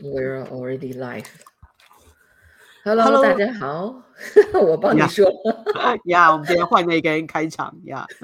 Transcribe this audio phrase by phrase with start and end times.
[0.00, 1.26] We're already live.
[2.84, 3.20] Hello，Hello.
[3.20, 4.00] 大家好，
[4.62, 5.28] 我帮你说。
[6.06, 8.06] 呀，我们今天换了一个人开场呀。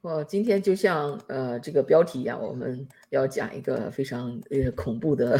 [0.00, 5.38] 我今天就像呃这个标题一样，我们要讲一个非常呃恐怖的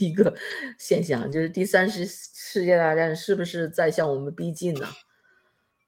[0.00, 0.34] 一个
[0.76, 4.88] 现象，就是第三次世界大战是不是在向我们逼近呢？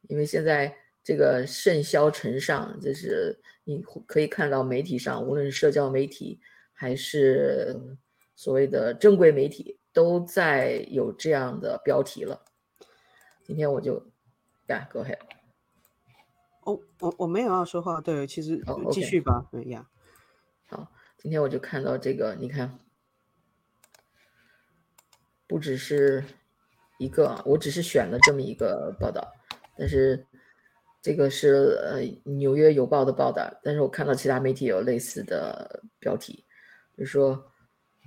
[0.08, 0.72] 因为现在
[1.02, 6.38] 这个甚嚣尘上，就是你可以看到媒体上，无论是社交媒体
[6.74, 7.96] 还是
[8.34, 12.44] 所谓的正规媒体，都在有这样的标题了。
[13.44, 14.10] 今天我就
[14.66, 15.18] 呀，Go ahead。
[16.64, 19.86] 哦，我我没有要说话，对，其实继续吧，对呀。
[20.66, 22.80] 好，今天我就看到这个，你看，
[25.46, 26.24] 不只是
[26.98, 29.30] 一个，我只是选了这么一个报道，
[29.76, 30.26] 但是
[31.02, 36.43] 这个是呃《纽约邮报》的报道，但是我看到其他媒体有类似的标题，
[36.96, 37.44] 就说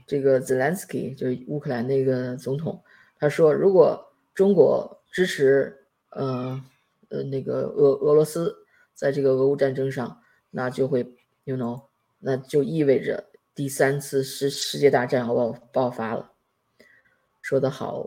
[0.06, 2.84] 这个 Zelensky 就是乌克兰那个总统，
[3.18, 6.62] 他说如果中国支持，呃。
[7.10, 8.54] 呃，那个俄俄罗斯
[8.94, 11.86] 在这个俄乌战争上，那就会，you know，
[12.20, 16.34] 那就意味着第三次世世界大战要爆爆发了。
[17.42, 18.06] 说的好，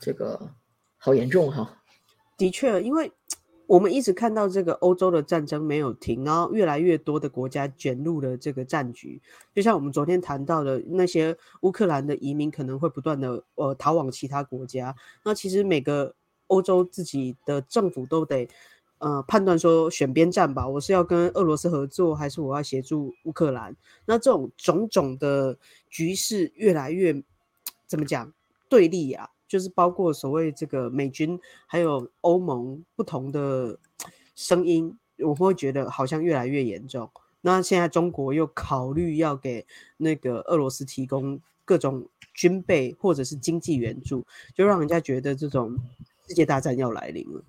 [0.00, 0.50] 这个
[0.96, 1.84] 好严重哈。
[2.36, 3.12] 的确，因为
[3.68, 9.22] 我们一直看到这个欧洲的战争没有停，然后越来越多的国家卷入了这个战局。
[9.54, 14.92] 就像我们昨天谈到的那些乌克兰的移民可能会不断的呃逃往其他国家。
[15.22, 16.12] 那其实每个。
[16.50, 18.48] 欧洲自己的政府都得，
[19.00, 23.76] 呃，判断说选边站吧，我是要跟俄罗斯合作，还是我要协助乌克兰？
[24.06, 25.58] 那这种种种的
[25.90, 27.22] 局势越来越
[27.86, 28.32] 怎么讲
[28.70, 29.28] 对立啊？
[29.48, 33.78] 就是包括所谓这个美军还有欧盟不同的
[34.34, 37.10] 声音，我会觉得好像越来越严重。
[37.40, 45.76] 那现在中国又考虑要给那个俄罗斯提供各种军备或者是经济援助，就让人家觉得这种。
[46.28, 47.42] 世界大战要来临了，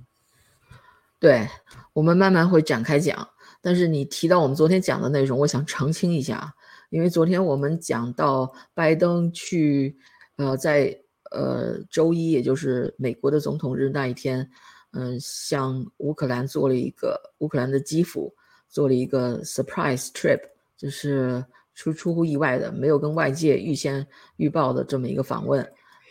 [1.20, 1.46] 对
[1.92, 3.28] 我们慢慢会展开讲。
[3.60, 6.56] 但是你提到我们昨天讲的内容，我想澄清一下，
[6.92, 9.98] 因为昨天我们讲到拜登去，
[10.38, 10.98] 呃，在
[11.32, 14.50] 呃周一，也就是美国的总统日那一天，
[14.92, 18.34] 嗯，向乌克兰做了一个乌克兰的基辅
[18.68, 20.40] 做了一个 surprise trip，
[20.78, 21.44] 就是
[21.76, 24.06] 出出乎意外的，没有跟外界预先
[24.38, 25.68] 预报的这么一个访问。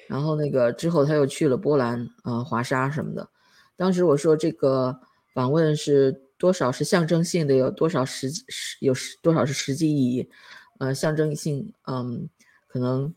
[0.06, 3.28] 然后那个之后他又去了波兰，呃，华沙什么的。
[3.76, 4.98] 当时我说这个
[5.34, 10.28] 访问是多少是象征性的，有多少实实有多少是实际意义？
[10.78, 12.28] 呃，象征性，嗯，
[12.68, 13.12] 可能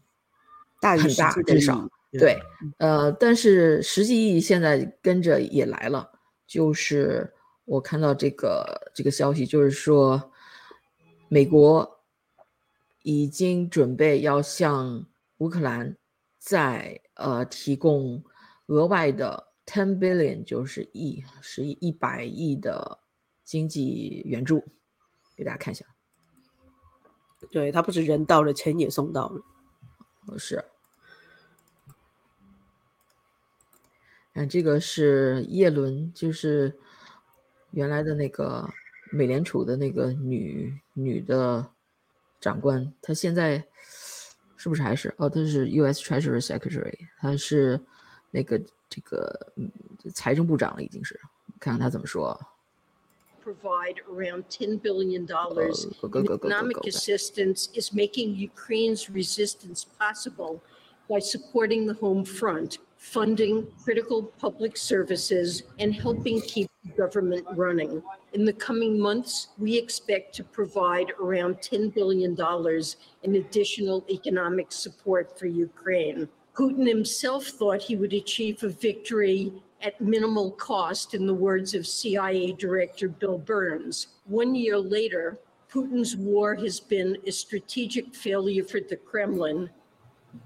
[0.81, 2.37] 大很大，至少对。
[2.79, 6.11] 呃，但是实际意义现在跟着也来了，
[6.45, 7.33] 就是
[7.63, 10.31] 我看到这个这个消息，就是说
[11.29, 12.03] 美国
[13.03, 15.05] 已经准备要向
[15.37, 15.95] 乌克兰。
[16.43, 18.23] 在呃提供
[18.65, 22.97] 额外的 ten billion，就是亿十亿一百亿的
[23.43, 24.63] 经济援助，
[25.37, 25.85] 给大家看一下。
[27.51, 29.39] 对他不止人到了，钱也送到了。
[30.25, 30.63] 不是。
[34.33, 36.73] 嗯，这个是叶伦，就是
[37.71, 38.69] 原来的那个
[39.11, 41.69] 美联储的那个女女的
[42.39, 43.65] 长官，她现在。
[44.63, 45.27] 是不是还是哦？
[45.27, 45.99] 她是 U.S.
[45.99, 47.83] Treasury Secretary，她是
[48.29, 49.51] 那个这个
[50.13, 51.19] 财政部长了，已经是。
[51.59, 52.39] 看看她怎么说。
[53.41, 60.61] Provide around ten billion dollars in economic assistance is making Ukraine's resistance possible
[61.09, 68.03] by supporting the home front, funding critical public services, and helping keep government running.
[68.33, 72.37] In the coming months, we expect to provide around $10 billion
[73.23, 76.29] in additional economic support for Ukraine.
[76.55, 81.87] Putin himself thought he would achieve a victory at minimal cost, in the words of
[81.87, 84.07] CIA Director Bill Burns.
[84.25, 85.39] One year later,
[85.71, 89.69] Putin's war has been a strategic failure for the Kremlin.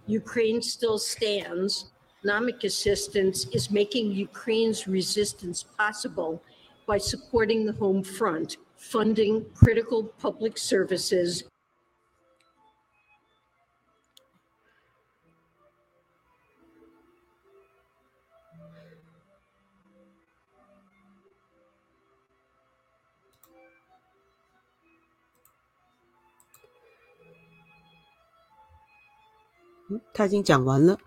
[0.07, 1.91] Ukraine still stands,
[2.25, 6.41] economic assistance is making Ukraine's resistance possible
[6.87, 11.43] by supporting the home front, funding critical public services.
[30.13, 30.97] 他已经讲完了。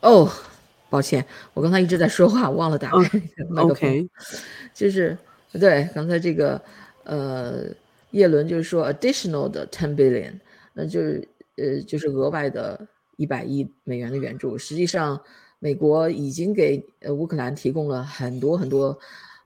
[0.00, 0.30] 哦，
[0.90, 3.18] 抱歉，我刚才一直在说话，忘了打开
[3.48, 3.70] 麦克风。
[3.70, 4.08] OK，
[4.72, 5.16] 就是
[5.52, 6.60] 对刚才这个，
[7.04, 7.64] 呃，
[8.12, 10.38] 叶伦就是说 additional 的 ten billion，
[10.72, 12.86] 那就是呃就是额外的
[13.16, 14.56] 一百亿美元的援助。
[14.56, 15.20] 实际上，
[15.58, 18.96] 美国已经给呃乌克兰提供了很多很多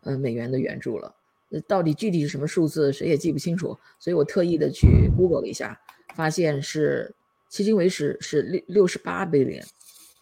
[0.02, 1.14] 呃美元的援助了。
[1.48, 3.78] 那到底具体是什么数字，谁也记不清楚。
[3.98, 5.80] 所以我特意的去 Google 了一下，
[6.14, 7.14] 发现是
[7.52, 9.62] 迄今为止是六六十八 billion，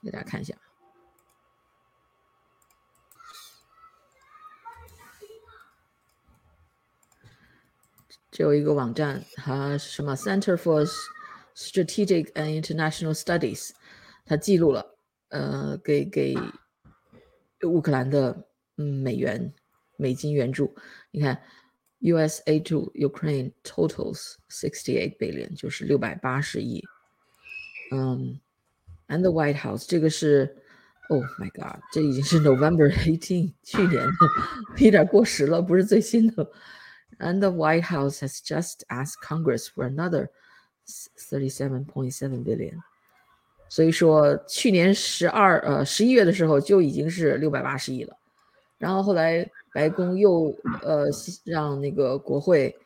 [0.02, 0.52] 给大家看一下。
[8.32, 10.84] 这有一个网站，它什么 Center for
[11.54, 13.70] Strategic and International Studies，
[14.24, 14.98] 它记录了，
[15.28, 16.34] 呃，给给
[17.62, 19.54] 乌克兰的美元
[19.96, 20.74] 美金援助。
[21.12, 21.40] 你看
[22.00, 26.84] ，USA to Ukraine totals sixty eight billion，就是六百八十亿。
[27.90, 28.40] 嗯
[29.08, 30.56] ，and the White House，这个是
[31.08, 36.50] ，Oh my God，这已经是 November eighteen，去年的，有点过时了，不是最新的。
[37.18, 40.28] and the White House has just asked Congress for another
[40.86, 42.78] 37.7 billion。
[43.68, 48.16] 所以说，去年十二呃十一月的时候就已经是六百八十亿了，
[48.78, 50.52] 然后后来白宫又
[50.82, 51.06] 呃
[51.44, 52.76] 让那个国会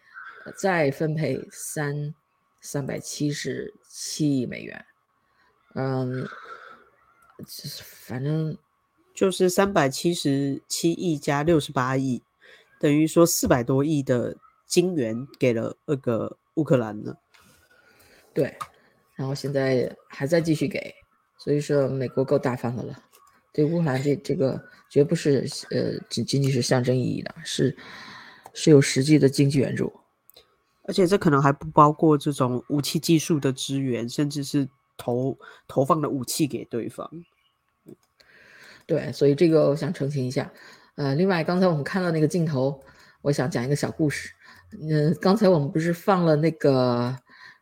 [0.58, 2.14] 再分配三
[2.60, 4.84] 三百七十七亿美元，
[5.74, 6.26] 嗯，
[8.06, 8.56] 反正
[9.14, 12.22] 就是三百七十七亿加六十八亿。
[12.80, 14.36] 等于说四百多亿的
[14.66, 17.16] 金元给了那个乌克兰了，
[18.34, 18.58] 对，
[19.14, 20.94] 然后现在还在继续给，
[21.38, 23.02] 所以说美国够大方的了，
[23.54, 27.74] 对乌克兰这这个绝不是呃仅仅仅是象征意义的，是
[28.52, 29.90] 是有实际的经济援助，
[30.82, 37.10] 而且这可能还不包括这种武器技术的支援，甚至是投投放的武器给对方，
[38.86, 40.52] 对，所以这个我想澄清一下。
[40.96, 42.80] 呃，另外，刚才我们看到那个镜头，
[43.22, 44.32] 我想讲一个小故事。
[44.88, 47.16] 嗯，刚才我们不是放了那个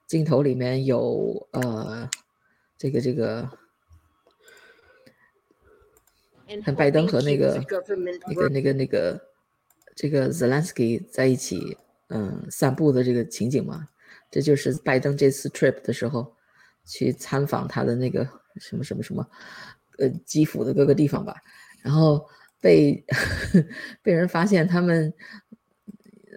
[0.06, 2.08] 镜头，里面有呃，
[2.76, 3.49] 这个这个，
[6.62, 7.64] 看拜登和那个
[8.26, 9.20] 那个那个那个
[9.94, 11.78] 这个 Zelensky 在一起，
[12.08, 13.88] 嗯，散步的这个情景嘛。
[14.31, 16.35] 这就是拜登这次 trip 的时候
[16.84, 19.26] 去参访他的那个什么什么什么，
[19.99, 21.37] 呃，基辅的各个地方吧，
[21.82, 22.26] 然后。
[22.62, 23.05] 被
[24.05, 25.12] 被人发现，他们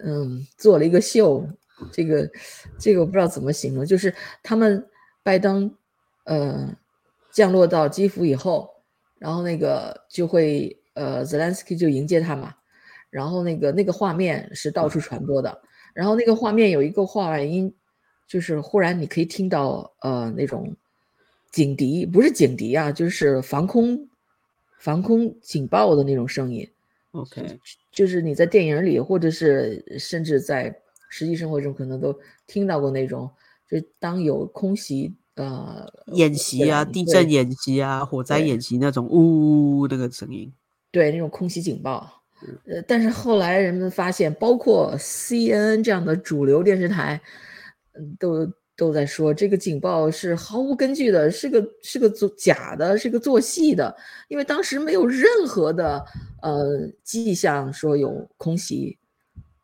[0.04, 1.48] 嗯做了一个秀，
[1.92, 2.28] 这个
[2.80, 4.12] 这个我不知道怎么形容，就是
[4.42, 4.84] 他们
[5.22, 5.72] 拜登
[6.24, 6.76] 呃
[7.32, 8.68] 降落到基辅以后，
[9.20, 12.56] 然后那个就会呃 Zelensky 就迎接他嘛，
[13.12, 15.62] 然后那个那个画面是到处传播的，
[15.94, 17.72] 然后那个画面有一个话外音，
[18.28, 20.76] 就是忽然你可以听到呃那种
[21.52, 24.08] 警笛，不是警笛啊，就是防空。
[24.78, 26.70] 防空警报的那种声音
[27.14, 27.58] ，OK，
[27.92, 30.80] 就是你在电影里，或者是甚至在
[31.10, 33.28] 实际生活中，可能都听到过那种，
[33.68, 40.54] 就当有空袭，呃，演习啊，地震演习啊，火灾演习那种呜呜那个声音，
[40.92, 42.22] 对，那种空袭警报。
[42.68, 47.20] 呃，但是后来人们发现，包括 CNN 这样的主流电视台，
[47.98, 48.52] 嗯，都。
[48.78, 53.96] 都在说这个警报是毫无根据的，是个是个做假的，是个做戏的，
[54.28, 56.06] 因为当时没有任何的
[56.42, 58.98] 呃迹象说有空袭，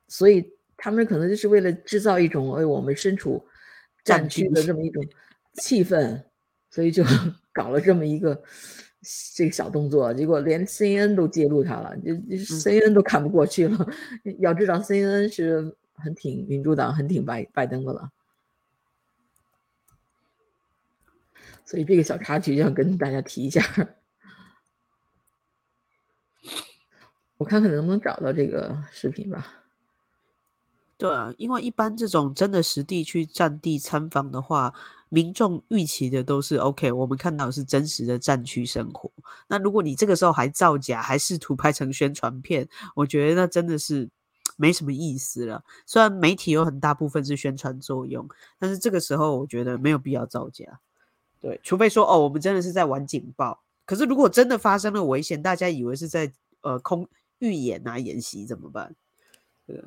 [0.07, 3.45] 所以他们可能就是为了制造一种哎我们身处
[4.05, 5.05] 战区的这么一种
[5.55, 6.24] 气氛，
[6.70, 7.03] 所以就
[7.51, 8.41] 搞了这么一个
[9.36, 13.86] 这个小动作，结果连 CNN 都揭露他了，就 CNN 都看不过去了。
[14.39, 18.10] 要知道 CNN 是很挺民主党，很挺拜拜登的了。
[21.72, 23.63] 所以这个小插曲要跟大家提一下，
[27.38, 29.48] 我看看能不能找到这个视频吧。
[30.98, 34.74] 对啊，因为一般这种真的实地去战地参访的话，
[35.08, 39.10] 民众预期的都是 OK，我们看到是真实的战区生活。
[39.48, 44.10] 那如果你这个时候还造假，还试图拍成宣传片，我觉得那真的是
[44.58, 45.63] 没什么意思了。
[45.86, 48.28] 虽然媒体有很大部分是宣传作用，
[48.60, 50.82] 但是这个时候我觉得没有必要造假。
[51.41, 53.62] 对，除非说哦，我们真的是在玩警报。
[53.86, 56.31] 可是如果真的发生了危险，大家以为是在
[56.62, 57.07] 呃空
[57.39, 58.95] 预演啊演习怎么办？
[59.65, 59.83] 对，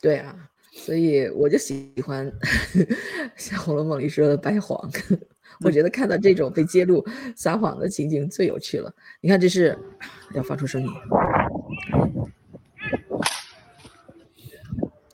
[0.00, 2.32] 对啊，所以我就喜欢
[3.36, 4.90] 像《红楼梦》里说的白谎。
[5.64, 8.94] 我觉得看到这种被揭露撒谎的情景最有趣了。
[9.20, 9.78] 你看，这是
[10.34, 10.88] 要发出声音，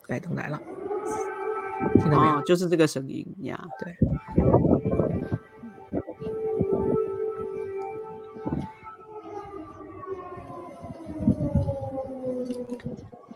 [0.09, 0.61] 拜登来了，
[1.95, 2.43] 听到没有？
[2.43, 3.97] 就是这个声音呀，对。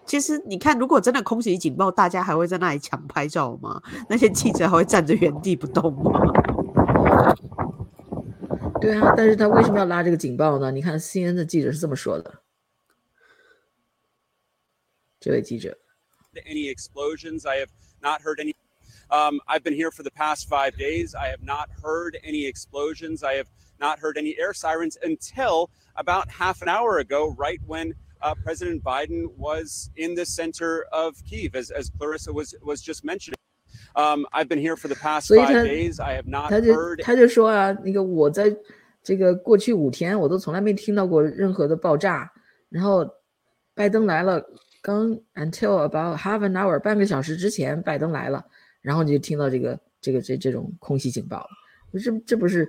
[0.06, 3.82] 其 其实你看，如果真的空袭警报，大家还会在那里抢拍照吗？
[4.10, 6.12] 那些记者还会站着原地不动吗？
[8.82, 10.70] 对啊，但是他为什么要拉这个警报呢？
[10.70, 12.44] 你看 CNN 的记者是这么说的，
[15.20, 15.78] 这位记者。
[16.34, 17.48] Any explosions?
[17.48, 17.70] I have
[18.02, 18.54] not heard any.
[19.10, 21.16] Um, I've been here for the past five days.
[21.16, 23.24] I have not heard any explosions.
[23.24, 23.48] I have
[23.80, 28.83] not heard any air sirens until about half an hour ago, right when uh, President
[28.83, 33.37] Biden was in the center of Kiev, as, as Clarissa was was just mentioning.
[33.95, 36.01] Um, I've been here for the past five days.
[36.01, 37.03] I have not heard.
[37.03, 38.55] 他就说啊，那个我在
[39.03, 42.31] 这个过去五天，我都从来没听到过任何的爆炸。
[42.69, 43.09] 然后
[43.75, 44.45] 拜登来了，
[44.83, 48.45] 刚 until about half an hour 半个小时之前，拜登来了，
[48.83, 51.49] 然后你就听到这个这个这这种空袭警报了。
[52.03, 52.69] 这这不是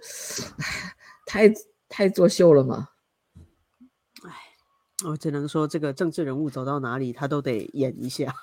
[1.26, 1.52] 太
[1.90, 2.88] 太作秀了吗？
[4.24, 4.32] 哎，
[5.06, 8.34] 我只能说，这个政治人物走到哪里，他都得演一下。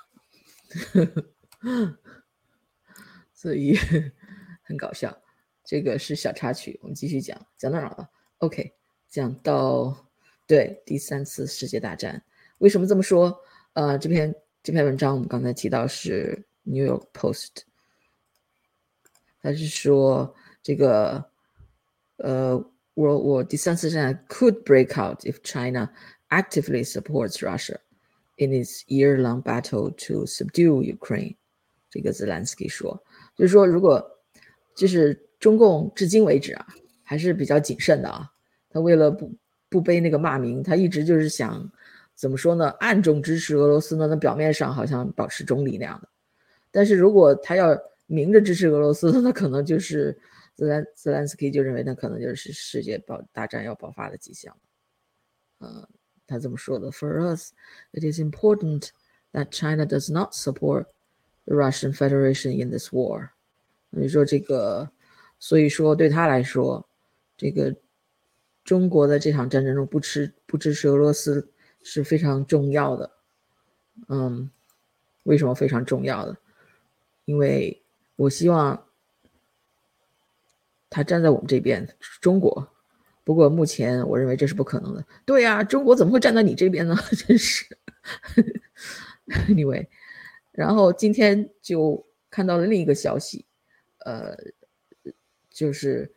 [3.33, 3.77] 所以
[4.63, 5.15] 很搞笑，
[5.63, 6.79] 这个是小插曲。
[6.81, 8.73] 我们继续讲，讲到哪了？OK，
[9.09, 10.07] 讲到
[10.47, 12.23] 对第三次世界大战。
[12.59, 13.37] 为什么这么说？
[13.73, 14.33] 呃，这篇
[14.63, 17.63] 这篇文章我们刚才提到是 New York Post，
[19.41, 20.33] 他是说
[20.63, 21.29] 这个
[22.17, 22.53] 呃
[22.93, 25.91] ，World War 第三次战 could break out if China
[26.35, 27.77] actively supports Russia
[28.37, 31.35] in its year-long battle to subdue Ukraine。
[31.89, 33.01] 这个 Zelensky 说。
[33.35, 34.03] 就是说，如果
[34.75, 36.67] 就是中共至今为止啊，
[37.03, 38.29] 还是比较谨慎的啊。
[38.69, 39.31] 他为了不
[39.69, 41.71] 不背那个骂名，他一直就是想
[42.13, 42.69] 怎么说呢？
[42.79, 44.07] 暗中支持俄罗斯呢？
[44.07, 46.09] 那表面上好像保持中立那样的。
[46.71, 50.17] 但是如果他要明着支持俄罗斯，那可能就是
[50.55, 54.55] 泽兰泽兰斯基就认为那可能就是世界爆大战要爆发的迹象。
[55.59, 55.87] 嗯，
[56.27, 57.51] 他这么说的：For us,
[57.93, 58.89] it is important
[59.33, 60.87] that China does not support.
[61.47, 63.29] The Russian Federation in this war，
[63.91, 64.89] 你说这个，
[65.37, 66.89] 所以说对他来说，
[67.37, 67.75] 这个
[68.63, 71.51] 中国的这场战争中不支不支持俄罗斯
[71.83, 73.11] 是非常重要的。
[74.07, 74.49] 嗯，
[75.21, 76.35] 为什么非常重要的？
[77.25, 77.83] 因为
[78.15, 78.87] 我希望
[80.89, 81.87] 他站在我们这边，
[82.19, 82.74] 中国。
[83.25, 85.05] 不过目前我认为这是不可能的。
[85.25, 86.95] 对呀，中国怎么会站在你这边呢？
[87.27, 87.65] 真是。
[89.49, 89.87] Anyway。
[90.51, 93.45] 然后今天就看到了另一个消息，
[94.05, 94.37] 呃，
[95.49, 96.09] 就是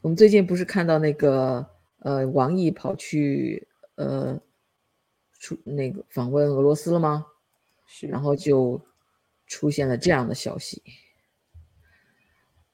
[0.00, 1.64] 我们最近不是看到那个
[2.00, 4.40] 呃王毅跑去呃
[5.38, 7.26] 出那个访问俄罗斯了吗？
[7.86, 8.80] 是，然后就
[9.46, 10.82] 出现了这样的消息，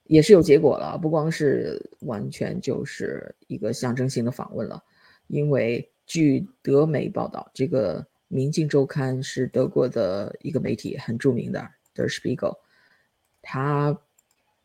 [0.05, 4.83] 也是有结果了，不光是完全就是一个象征性的访问了，
[5.29, 5.91] 因为。
[6.07, 11.67] 据德媒报道，这个《明镜周刊》是德国的一个媒体，很著名的
[11.99, 12.53] 《Der Spiegel》。
[13.41, 13.99] 他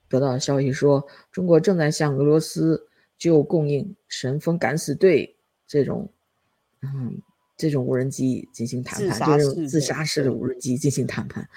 [0.09, 5.33] 得到的消息说，中国正在向俄罗斯就供应“神风敢死队”
[5.65, 6.11] 这种，
[6.81, 7.21] 嗯，
[7.55, 11.47] 这种无人机进行谈判，就是自杀式的无人机进行谈判。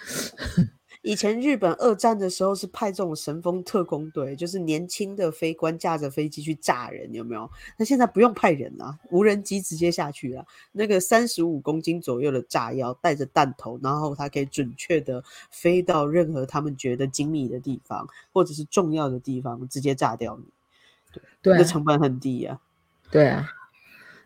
[1.03, 7.51] 以前日本二战的时候是派这种神风特工队，就是年轻的飞官驾着飞机去炸人，有没有？
[7.77, 10.47] 那现在不用派人了，无人机直接下去了。
[10.71, 20.45] 那个三十五公斤左右的炸药，带着弹头，然后它可以准确的飞到任何他们觉得精密的地方，或者是重要的地方，直接炸掉你。
[21.13, 22.61] 对，对，那成本很低呀。
[23.11, 23.49] 对啊。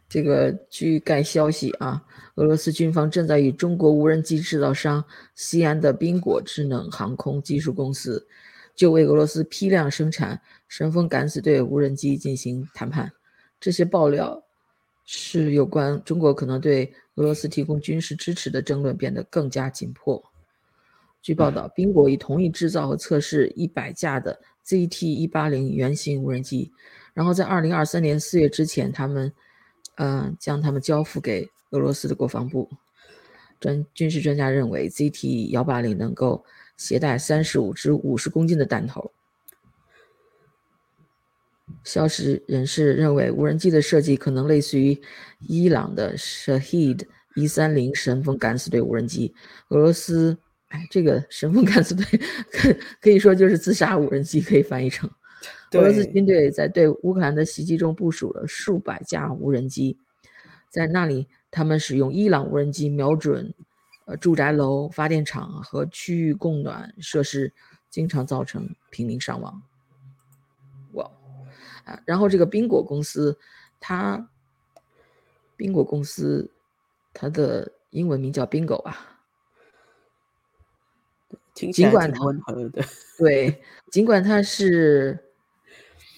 [0.08, 2.00] 这个据该消息啊，
[2.36, 8.24] 俄罗斯军方正在与中国无人机制造商西安的宾果智能航空技术公司，
[8.76, 13.10] 就为俄罗斯批量生产“神风敢死队”无人机进行谈判。
[13.58, 14.40] 这些爆料
[15.04, 16.84] 是有关中国可能对
[17.16, 20.22] 俄罗斯提供军事支持的争论变得更加紧迫。
[21.20, 26.70] 据报道，宾果已同意制造和测试一百架的 ZT-180 原型无人机，
[27.12, 29.32] 然后在2023年4月之前，他们。
[29.96, 32.70] 嗯，将他们交付给俄罗斯的国防部。
[33.58, 36.44] 专军事专家认为，ZT 幺八零能够
[36.76, 39.10] 携带三十五至五十公斤的弹头。
[41.82, 45.00] 消息人士认为，无人机的设计可能类似于
[45.40, 49.34] 伊朗的 Shahid 一三零神风敢死队无人机。
[49.68, 50.36] 俄罗斯，
[50.68, 52.04] 哎，这个神风敢死队
[52.52, 55.10] 可可以说就是自杀无人机，可以翻译成。
[55.72, 59.98] 俄罗斯军队在对乌克兰的袭击中部署了数百架无人机，
[60.70, 63.52] 在那里，他们使用伊朗无人机瞄准，
[64.06, 67.52] 呃，住宅楼、发电厂和区域供暖设施，
[67.90, 69.62] 经常造成平民伤亡。
[70.92, 71.10] 哇，
[71.84, 73.36] 啊，然后这个宾果公司
[73.80, 74.30] 它
[75.56, 76.50] 宾果公司，
[77.12, 79.12] 它的英文名叫 Bingo 啊。
[81.54, 82.84] 尽管它温和的，
[83.16, 85.18] 对，尽管它是，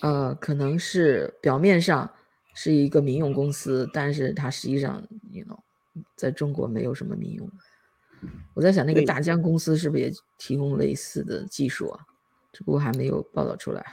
[0.01, 2.09] 呃，可能是表面上
[2.55, 5.03] 是一个民用公司，但是它实际上
[5.33, 5.59] ，you know，
[6.17, 7.51] 在中国没有什么民用。
[8.55, 12.01] 我在想，那个大疆公司是不是也提供类似的技术啊？
[12.53, 13.85] 只不过还没有报道出来。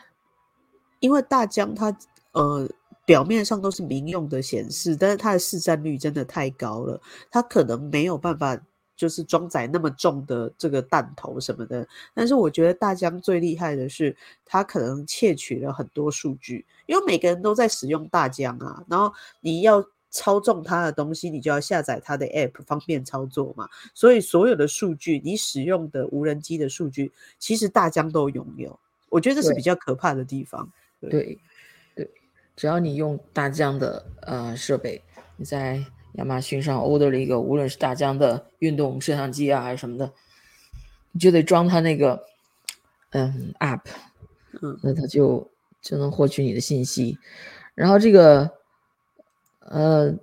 [1.00, 1.96] 因为大疆它，
[2.34, 2.70] 呃，
[3.06, 8.60] 表面上都是民用的显示，但是它的市占率真的太高了，它可能没有办法。
[8.96, 23.68] 就是装载那么重的这个弹头什么的，但是我觉得大疆最厉害的是，它可能窃取了很多数据，因为每个人都在使用大疆啊，然后你要操纵它的东西，你就要下载它的 app，方便操作嘛。
[23.94, 28.80] 所以所有的数据，你使用的无人机的数据，其实大疆都拥有。
[29.10, 30.72] 我觉得这是比较可怕的地方。
[31.02, 31.38] 对
[31.96, 32.10] 对，
[32.56, 35.04] 只要你用大疆的呃设备，
[35.36, 35.86] 你在。
[36.18, 40.12] 亚马逊上 order 了一个，无论是大疆的运动摄像机啊，还是什么的，
[41.12, 42.26] 你就得装它那个
[43.12, 43.82] 嗯 app，
[44.62, 45.50] 嗯，那它就
[45.82, 47.18] 就能获取你的信息。
[47.74, 48.50] 然后这个
[49.60, 50.16] 呃，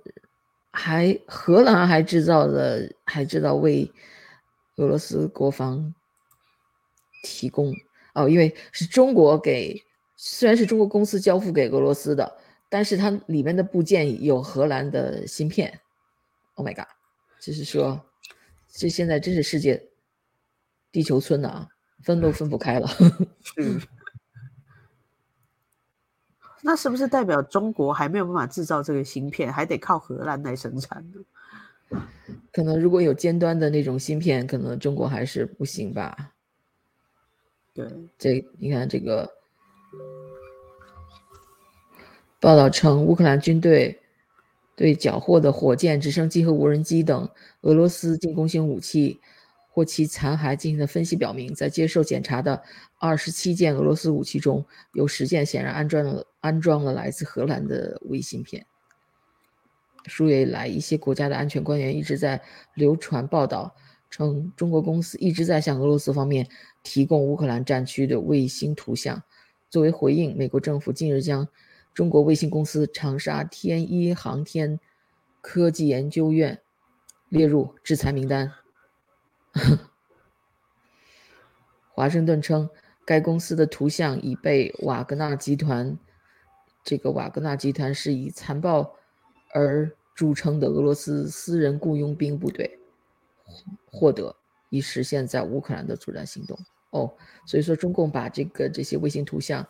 [0.71, 3.91] 还荷兰还制造的，还制造为
[4.77, 5.93] 俄罗斯国防
[7.23, 7.71] 提供
[8.15, 9.83] 哦，因为是中国给，
[10.15, 12.37] 虽然是中国公司交付给俄罗斯的，
[12.69, 15.79] 但是它里面的部件有荷兰的芯片。
[16.55, 16.85] Oh my god！
[17.41, 17.99] 就是说，
[18.69, 19.89] 这现在真是世界
[20.91, 21.67] 地球村的啊，
[22.03, 22.87] 分都分不开了。
[23.57, 23.81] 嗯，
[26.61, 31.99] 那是不是代表中国还没有办法制造这个芯片，还得靠荷兰来生产呢？
[32.51, 36.33] 可能如果有尖端的那种芯片，可能中国还是不行吧。
[37.73, 37.87] 对，
[38.19, 39.29] 这你看这个
[42.39, 43.99] 报道称，乌克兰军队。
[44.75, 47.29] 对缴获的火箭、直升机和无人机等
[47.61, 49.19] 俄罗斯进攻型武器
[49.69, 52.61] 或其残骸进行的分析表明，在接受检查的
[52.99, 58.65] 二十七件俄罗斯武器中，有十件显然安装了安装了来自荷兰的微芯片。
[60.05, 62.41] 数月以来，一些国家的安全官员一直在
[62.73, 63.75] 流传报道，
[64.09, 66.47] 称中国公司一直在向俄罗斯方面
[66.81, 69.21] 提供乌克兰战区的卫星图像。
[69.69, 71.47] 作为回应，美国政府近日将。
[71.93, 74.79] 中国卫星公司长沙天一航天
[75.41, 76.59] 科技研究院
[77.29, 78.51] 列入制裁名单。
[81.93, 82.67] 华盛顿称，
[83.05, 85.95] 该公司的图像已被瓦格纳集团，
[86.83, 88.95] 这个瓦格纳集团是以残暴
[89.53, 92.79] 而著称的俄罗斯私人雇佣兵部队
[93.85, 94.35] 获得，
[94.69, 96.57] 以实现在乌克兰的作战行动。
[96.89, 99.63] 哦，所以说中共把这个这些卫星图像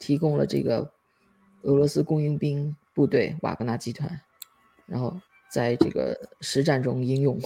[0.00, 0.92] 提供了这个。
[1.62, 4.20] 俄罗斯雇佣兵部队瓦格纳集团，
[4.86, 5.16] 然后
[5.50, 7.38] 在这个实战中应用。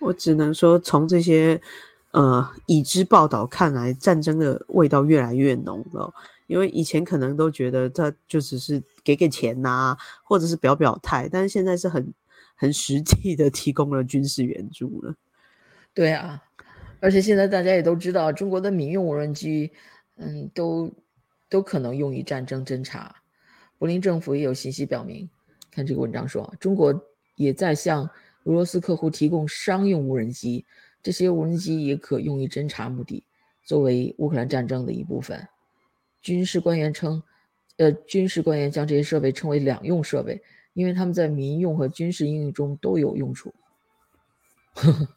[0.00, 1.60] 我只能说，从这些
[2.12, 6.12] 呃已知报道看来，战争的味道越来越浓了。
[6.46, 12.14] 因为以前可能都觉得他就只是给给钱呐，或者是表表态，但是现在是很
[12.54, 15.14] 很实际的提供了军事援助了。
[15.92, 16.42] 对啊，
[17.00, 19.70] 而且现在大家也都知道，中国的民用无人机。
[20.18, 20.92] 嗯，都
[21.48, 23.14] 都可能用于战争侦察。
[23.78, 25.28] 柏林政府也有信息表明，
[25.70, 26.92] 看这个文章说，中国
[27.36, 28.02] 也在向
[28.44, 30.66] 俄罗斯客户提供商用无人机，
[31.02, 33.24] 这些无人机也可用于侦察目的，
[33.64, 35.46] 作为乌克兰战争的一部分。
[36.20, 37.22] 军事官员称，
[37.76, 43.54] 呃，军事官员将这些设备称为两用设备，因为他们在民用和军事应用中都有用处。
[44.74, 45.08] 呵呵。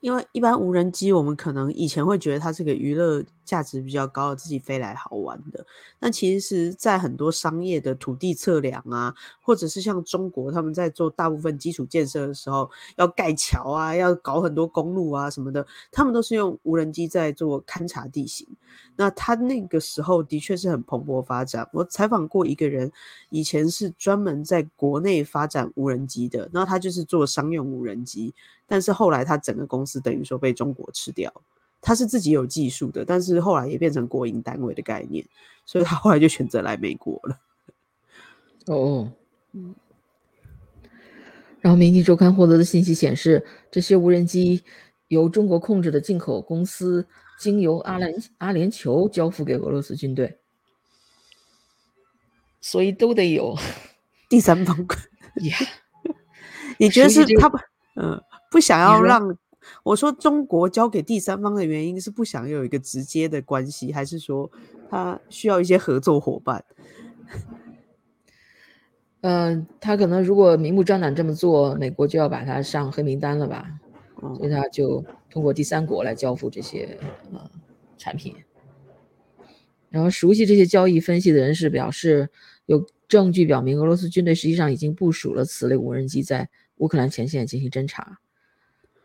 [0.00, 5.66] 因为一般无人机，我们可能以前会觉得它是个娱乐价值比较高的，自己飞来好玩的。
[5.98, 18.46] 那其实在很多商业的土地测量啊，或者是像中国他们在做大部分基础建设的时候，要盖桥啊，要搞很多公路啊什么的，他们都是用无人机在做勘察地形。
[18.94, 21.68] 那他那个时候的确是很蓬勃发展。
[21.72, 22.92] 我采访过一个人，
[23.30, 28.32] 以前是专门在国内发展无人机的，然后他就是做商用无人机。
[28.68, 31.32] 但是后来他整个公司等于说被中国吃掉，
[31.80, 35.24] 他是自己有技术的，但是后来也变成国营单位的概念，
[35.64, 37.38] 所以他后来就选择来美国了。
[38.66, 39.10] 哦，
[39.52, 39.74] 嗯。
[41.60, 44.62] 然后《明镜周刊》获得的信息显示，这些无人机
[45.08, 47.06] 由中国控制的进口公司
[47.38, 50.38] 经由阿联阿联酋交付给俄罗斯军队，
[52.60, 53.56] 所以都得有
[54.28, 54.86] 第三方。
[56.78, 57.58] 你觉得是他不？
[57.96, 58.22] 嗯。
[58.50, 59.36] 不想要让
[59.82, 64.50] 我说中国交给第三方的原因是不想有一个直接的关系，还是说
[64.88, 66.64] 他需要一些合作伙伴？
[69.22, 73.70] 嗯，他可能如果明目张胆这么做，美国就要把他上黑名单了吧？
[74.36, 76.98] 所以他就通过第三国来交付这些
[77.32, 77.50] 呃
[77.96, 78.34] 产品。
[79.90, 82.30] 然后熟悉这些交易分析的人士表示，
[82.66, 88.20] 有证据表明俄罗斯军队实际上已经部署了此类无人机在乌克兰前线进行侦察。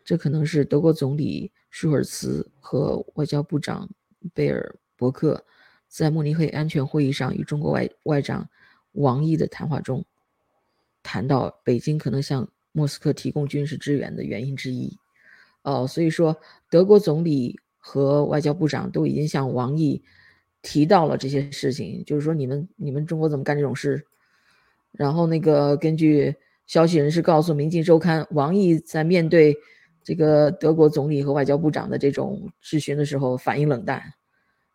[0.06, 3.86] 这可能是德国总理舒尔茨和外交部长
[4.32, 5.44] 贝尔伯克
[5.88, 8.48] 在慕尼黑安全会议上与中国外外长
[8.92, 10.02] 王毅的谈话中
[11.02, 14.96] 谈到北京可能向莫斯科提供军事支援的原因之一。
[15.62, 16.34] 哦，所以说
[16.70, 20.02] 德国总理和外交部长都已经向王毅。
[20.62, 24.04] 提到了这些事情，就是说你们你们中国怎么干这种事？
[24.90, 26.34] 然后那个根据
[26.66, 29.56] 消息人士告诉《明镜周刊》，王毅在面对
[30.06, 34.00] 这个德国总理和外交部长的这种质询的时候反应冷淡，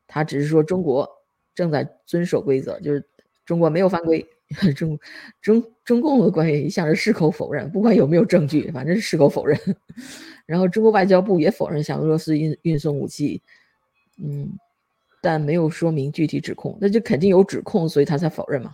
[0.06, 1.10] 他只是说中国
[1.56, 3.02] 正在遵守规则，就是
[3.46, 4.28] 中国没有犯规。
[4.76, 5.00] 中
[5.42, 9.58] 中中共的官员一向是矢口否认，不管有没有证据，反正是矢口否认。
[10.46, 13.42] 然后中国外交部也否认向俄罗斯运运送武器，
[14.22, 14.52] 嗯。
[15.24, 18.74] 但没有说明具体指控，那就肯定有指控，所以他才否认嘛。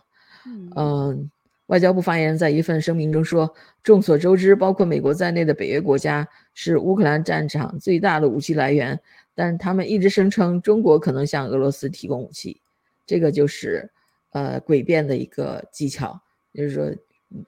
[0.78, 1.30] 嗯，
[1.66, 6.26] 外交部发言人在一份声明中说：“众所周知，包括美国在内的北约国家
[6.60, 9.00] 是乌克兰战场最大的武器来源，
[9.36, 12.60] 但他们一直声称中国可能向俄罗斯提供武器，
[13.06, 13.88] 这个就是
[14.32, 16.20] 呃诡辩的一个技巧，
[16.56, 16.92] 就是说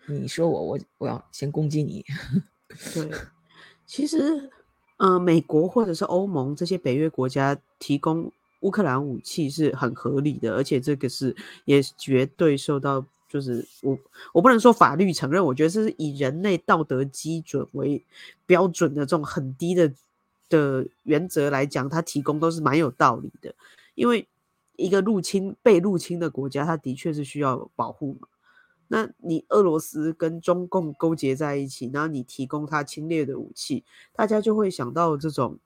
[0.06, 2.06] 你说我，我我要先攻击你。”
[2.94, 3.10] 对，
[3.88, 4.48] 其实，
[4.98, 8.32] 呃，美国或者是欧盟这些北约国家提供。
[8.62, 13.98] 乌克兰武器是很合理的，而且这个是也绝对受到，就是我
[14.34, 18.04] 我不能说法律承认，我觉得这是以人类道德基准为
[18.46, 19.94] 标准的这种很低的
[20.50, 23.54] 的原则来讲，它提供都是蛮有道理的。
[23.96, 24.28] 因为
[24.76, 28.28] 一个入侵被入侵的国家，它的确是需要保护嘛。
[28.88, 35.60] 那你俄罗斯跟中共勾结在一起，然后你提供他侵略的武器，大家就会想到这种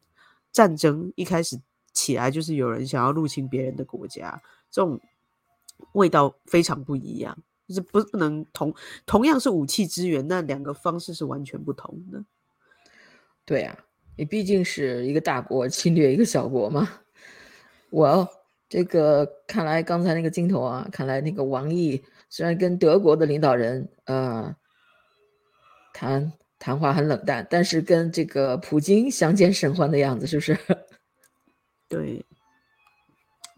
[0.52, 1.60] 战争一开始。
[1.94, 5.00] 起来就是有人想要入侵别人的国家，这种
[5.92, 7.38] 味道非常不一样，
[7.74, 8.74] 就是不不能同
[9.06, 12.24] 同样是武器支援，那两个方式是完全不同的。
[13.46, 13.78] 对呀，
[14.16, 16.88] 你毕竟是一个大国侵略一个小国嘛。
[17.90, 18.28] 我
[18.70, 24.56] 这个看来刚才那个镜头啊，看来那个王毅虽然跟德国的领导人呃
[25.94, 30.58] 谈谈话很冷淡，但是跟这个普京相见甚欢的样子，是不是？
[31.90, 32.26] 对，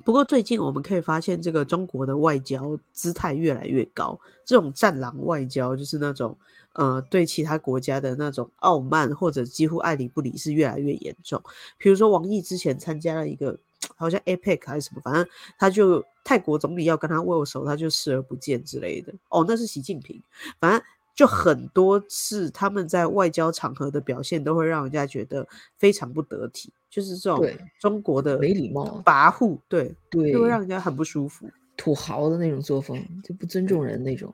[0.06, 4.18] 不过最近我们可以发现，这个中国的外交姿态越来越高。
[4.46, 6.38] 这种战狼外交，就是那种
[6.74, 11.42] 呃，对其他国家的那种傲慢或者几乎爱理不理，是越来越严重。
[11.80, 13.58] 比如说，王毅之前参加了一个
[13.96, 19.12] 好像 APEC 还是什么，反正他就泰国总理要跟他握手，他就视而不见之类的。
[19.30, 20.22] 哦，那是习近平。
[20.60, 20.82] 反正
[21.16, 25.48] 就很多次他们在外交场合的表现，都会让人家觉得
[25.78, 26.72] 非常不得体。
[26.90, 27.46] 就是这种
[27.80, 31.50] 中国的没礼貌、跋扈，对对，就会让人家很不舒服。
[31.78, 34.34] 土豪的那种作风，就不尊重人那种。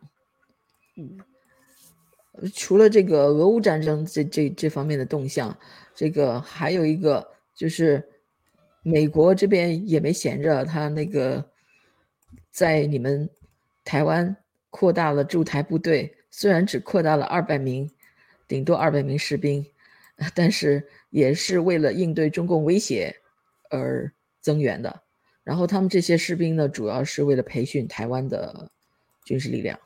[0.98, 1.18] 嗯，
[2.54, 5.56] 除了这个俄乌战争这这这方面的动向，
[5.96, 8.08] 这个还有一个就是
[8.84, 11.44] 美国这边也没闲着，他那个
[12.52, 13.28] 在你们
[13.84, 14.36] 台湾
[14.70, 17.92] 扩大了驻台部队，虽然只扩大了二百名，
[18.48, 19.68] 顶多二百名士兵，
[20.34, 20.88] 但是。
[21.12, 23.14] 也是为了应对中共威胁
[23.70, 25.02] 而增援的，
[25.44, 28.72] 然后他们这些士兵呢，主要是为了培训台湾的
[29.26, 29.78] 军事力量。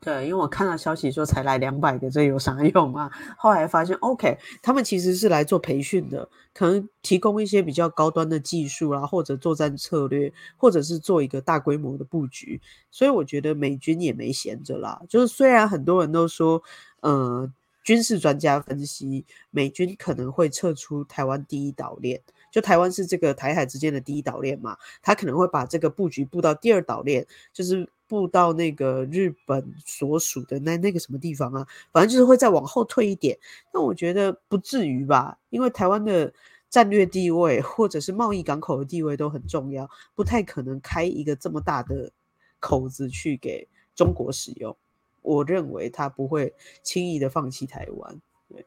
[0.00, 3.10] 对，因为我看到消息说才来两百个，这有啥用啊？
[3.36, 12.60] 后来发现，OK，他们其实是来做培训的，可能提供一些比较高端的技术啦，或者作战策略，或者是做一个大规模的布局。
[12.90, 15.02] 所以我觉得美军也没闲着啦。
[15.08, 16.62] 就是虽然很多人都说，
[17.00, 17.52] 呃。
[17.82, 22.20] 军事专家分析，美军可能会撤出台湾第一岛链，
[22.52, 33.38] 就台湾是这个台海之间的第一岛链嘛，他可能会把这个布局布到第二岛链，就是布到那个日本所属的那那个什么地方啊，反正就是会再往后退一点。
[33.72, 36.32] 那我觉得不至于吧，因为台湾的
[36.68, 42.10] 战略地位或者是贸易港口的地位都很重要，不太可能开一个这么大的
[42.58, 44.76] 口子去给中国使用。
[45.22, 48.66] 我认为他不会轻易的放弃台湾，对，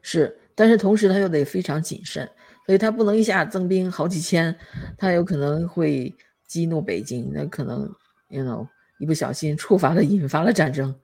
[0.00, 2.30] 是，但是同时他又得非常谨慎，
[2.64, 4.56] 所以他不能一下增兵好几千，
[4.96, 6.14] 他有可能会
[6.46, 7.92] 激怒北京，那可能
[8.28, 8.66] ，you know，
[8.98, 10.94] 一不小心触发了引发了战争，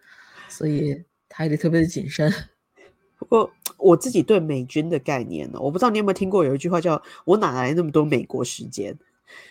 [0.49, 2.33] 所以他也得特别的谨慎。
[3.17, 8.99] 不过我自己对美军的概念呢，我不知道你有没有听过有一句话叫“我哪来那么多美国时间”？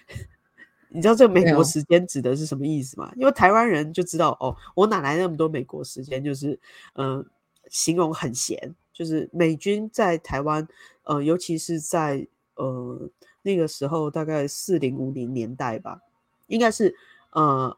[0.89, 3.11] 你知道这个美国时间指的是什么意思吗？
[3.15, 6.23] 因为台湾人就知道哦，我哪来那么多美国时间？
[6.23, 6.59] 就是
[6.93, 7.25] 嗯，
[7.69, 10.67] 形容很闲，就是美军在台湾，
[11.05, 13.09] 呃，尤其是在呃
[13.41, 15.99] 那个时候，大概四零五零年代吧，
[16.45, 16.95] 应该是
[17.33, 17.77] 呃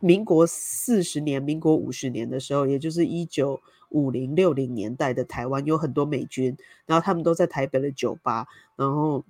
[0.00, 6.56] 民国四十年、民国五十年的时候，也就是一九五零六零年代的台湾，有很多美军，
[6.86, 9.24] 然后他们都在台北的酒吧，然后。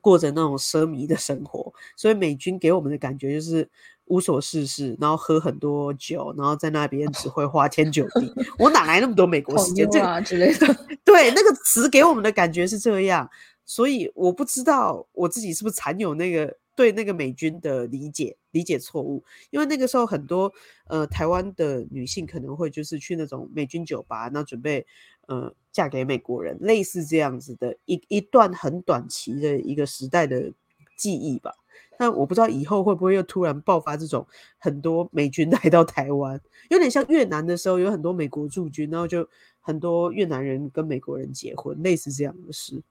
[0.00, 3.68] 过着那种奢靡的生活，所以美军给我们的感觉就是
[4.04, 8.32] 无所事事，然后喝很多酒，然后在那边只会花天酒地。
[8.60, 9.90] 我哪来那么多美国时间？
[9.90, 10.66] 这啊之类的。
[11.04, 13.28] 对，那个词给我们的感觉是这样，
[13.66, 20.52] 所以我不知道我自己是不是残有那个对那个美军的理解理解错误，因为那个时候很多
[20.86, 24.86] 呃台湾的女性可能会就是去那种美军酒吧，那准备。
[25.28, 30.54] 呃，嫁给美国人，类似这样子的一一段很短期的一个时代的
[30.96, 31.52] 记忆吧。
[31.98, 39.28] 但我不知道以后会不会又突然爆发这种很多美军来到台湾，有点像越南的时候有很多美国驻军，然后就
[39.60, 42.82] 很多越南人跟美国人结婚，类似这样的事。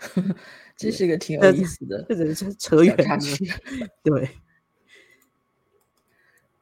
[0.76, 3.18] 这是一个挺有意思的，或者是扯远了。
[4.02, 4.28] 对。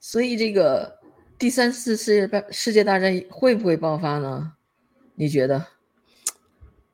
[0.09, 1.01] 所以这个
[1.37, 4.53] 第三次世界大世界大战会不会爆发呢？
[5.17, 5.67] 你觉得？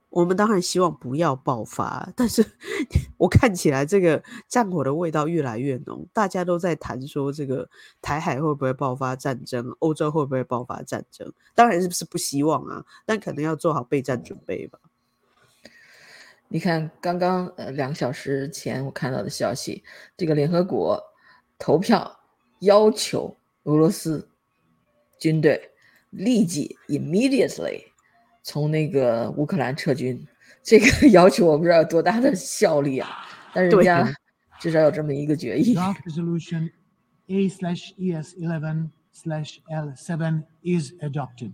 [0.09, 2.43] 我们当然希望不要爆发，但是
[3.19, 7.69] 我看起来这个战火的味道越来越浓，大家都在谈说这个
[8.01, 11.31] 台海会不会爆发战争，欧洲会不会爆发战争？
[11.55, 14.79] 当然是不是不希望啊，但可能要做好备战准备吧。
[16.49, 19.85] 你看，刚刚呃两个小时前我看到的消息，
[20.17, 20.99] 这个联合国
[21.59, 22.21] 投票
[22.63, 24.29] 要求俄罗斯
[25.19, 25.71] 军队
[26.11, 27.85] 立即 immediately。
[28.45, 30.27] 从那个乌克兰撤军，
[30.65, 33.09] 这个 要求我不知道有多大的效力啊，
[33.55, 34.13] 但是人家
[34.59, 35.77] 至少有这么一个决议。
[35.77, 36.71] Resolution
[37.29, 41.53] A slash ES eleven slash L seven is adopted。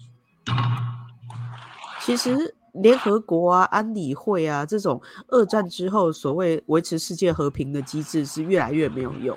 [2.01, 9.37] 其实联合国啊、安理会啊这种二战之后所谓维持世界和平的机制是越来越没有用。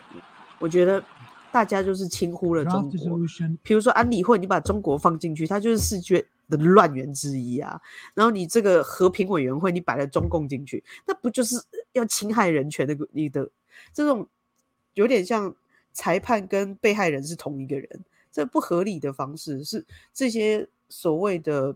[0.58, 1.04] 我觉得
[1.52, 3.20] 大家就是轻忽了中国。
[3.62, 6.26] 比如说安理会，你把中国放进去，它就是世界。
[6.50, 7.80] 的乱源之一啊，
[8.14, 11.56] 然后你这个和平委员会，你摆了中共进去，那不就是
[11.94, 12.94] 要侵害人权的？
[13.14, 13.50] 你的
[13.94, 14.28] 这种
[14.96, 15.56] 有点像
[15.94, 21.74] 裁判跟被害人是同一个人，这不合理的方式是这些所谓的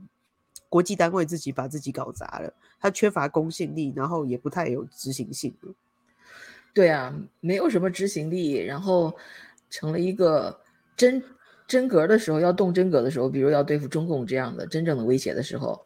[0.68, 5.56] 国际单位自己把自己搞砸了，它缺乏公信力，然后也不太有执行性。
[6.74, 9.16] 对啊，没有什么执行力，然后
[9.70, 10.60] 成了一个
[10.98, 11.24] 真。
[11.68, 15.84] 真格的时候，要动真格的时候，比如要对付中共这样的真正的威胁的时候，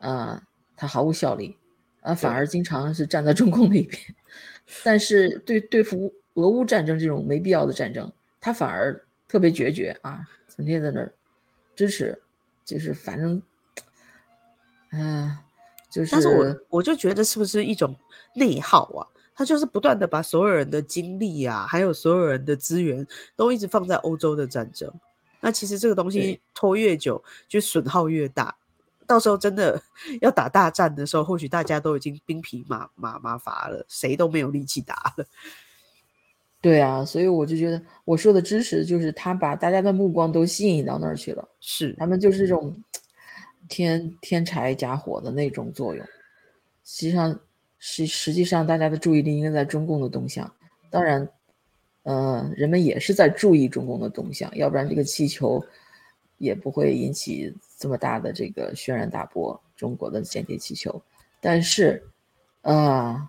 [0.00, 0.42] 啊，
[0.76, 1.56] 他毫无效力，
[2.02, 3.98] 啊，反而经常是站在中共那边。
[4.84, 10.20] 但是对对付俄乌战争这种没必要的战争，他反而特别决绝啊，
[10.54, 11.10] 整天在那儿
[11.74, 12.20] 支持，
[12.66, 13.42] 就是反正，
[14.92, 15.34] 嗯，
[15.88, 16.12] 就是。
[16.12, 17.96] 但是我我就觉得是不是一种
[18.34, 19.08] 内耗啊？
[19.38, 24.92] 他就是不断的把所有人的精力啊，还有所有人的资源，都一直放在欧洲的战争。
[25.38, 28.56] 那其实这个东西拖越久，就损耗越大。
[29.06, 29.80] 到时候真的
[30.20, 35.24] 要打大战的时候，或许大家都已经兵疲马马马乏了，谁都没有力气打了。
[36.60, 41.48] 对啊，所以我就觉得我说的支持，就是他把大家的目光都吸引到那儿去了。
[41.60, 42.76] 是，他们就是这种
[43.68, 46.04] 添添柴加火的那种作用。
[46.84, 47.38] 实际上。
[47.78, 50.52] 实实际上，大家的注意力应该在中共的动向。
[50.90, 51.28] 当然，
[52.02, 55.64] 呃，人们也是在注意中共的动向，要不然这个气球
[56.38, 59.60] 也不会引起这么大的这个轩然大波。
[59.76, 61.00] 中国的间谍气球，
[61.40, 62.02] 但是，
[62.62, 63.28] 呃，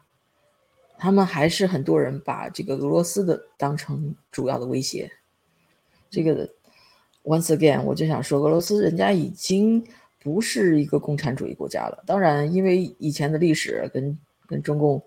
[0.98, 5.12] 他们还是很多人把这个俄罗斯的当成主要的威胁。
[6.10, 6.50] 这个
[7.24, 9.86] once again，我就想说，俄罗斯人家已经
[10.20, 12.04] 不是一个共产主义国家了。
[12.08, 14.18] 当然，因为以前的历史跟
[14.50, 15.00] 跟中共，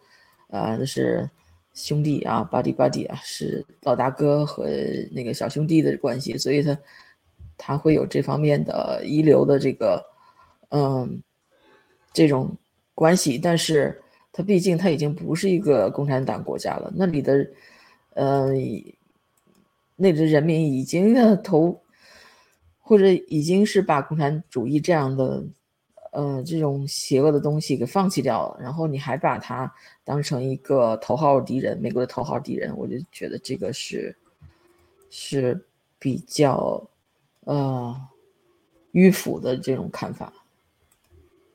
[0.48, 1.28] 啊，那是
[1.74, 4.64] 兄弟啊，buddy buddy 啊，是老大哥和
[5.10, 6.78] 那个小兄弟的关系，所以他
[7.58, 10.04] 他会有这方面的遗留的这个，
[10.70, 11.20] 嗯，
[12.12, 12.56] 这种
[12.94, 13.36] 关系。
[13.36, 14.00] 但是
[14.32, 17.46] 他毕竟他已经不是一个共产党国家了，那里的，
[18.14, 18.48] 呃，
[19.96, 21.82] 那里的人民已经 投，
[22.80, 25.44] 或者已经是把共产主义这样的。
[26.12, 29.72] 呃，这种邪恶的东西给放弃掉了，然后你还把它
[30.04, 34.14] 当成一个头号敌人，美国的头号敌人，我就觉得这个是
[35.08, 35.64] 是
[35.98, 36.86] 比较
[37.44, 37.98] 呃
[38.92, 40.30] 迂腐的这种看法。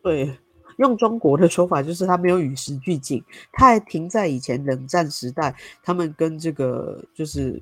[0.02, 0.36] 对，
[0.78, 7.62] 用中国的说法就是他没有与时俱进，他还停在以前冷战时代，他们跟这个就是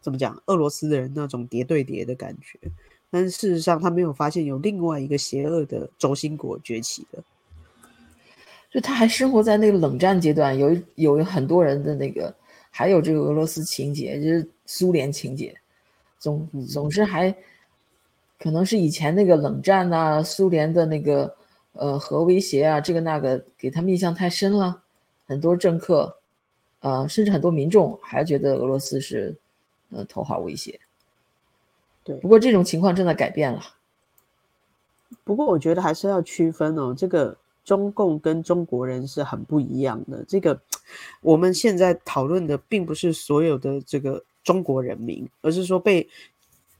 [0.00, 2.58] 怎么讲，俄罗斯的人那种叠对叠的感觉。
[3.14, 7.22] 但事实上，他没有发现有另外一个邪恶的轴心国崛起的。
[8.72, 12.34] 就他还生活在那个冷战阶段，有有很多人的那个，
[12.72, 15.54] 还有这个俄罗斯情节，就是苏联情节，
[16.18, 17.32] 总总是还
[18.36, 21.32] 可能是以前那个冷战啊，苏联的那个
[21.74, 24.82] 呃核威胁啊，这个那个给他们印象太深了，
[25.24, 26.12] 很多政客，
[26.80, 29.32] 呃，甚至很多民众还觉得俄罗斯是
[29.92, 30.80] 呃头号威胁。
[32.04, 33.60] 对，不过这种情况正在改变了。
[35.24, 37.36] 不过我觉得还是要区分哦，这个。
[37.64, 40.22] 中共跟中国人是很不一样的。
[40.28, 40.60] 这个
[41.22, 46.06] 我们现在讨论的并不是所有的这个中国人民，而是说被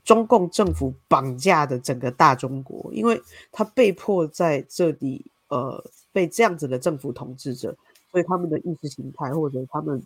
[0.04, 3.18] 中共政府绑架的整个大中国，因为
[3.50, 5.82] 他被迫在这里呃
[6.12, 7.74] 被这样子的政府统治着，
[8.12, 10.02] 所以他们的意识形态或者他们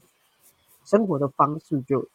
[0.84, 2.06] 生活的方式就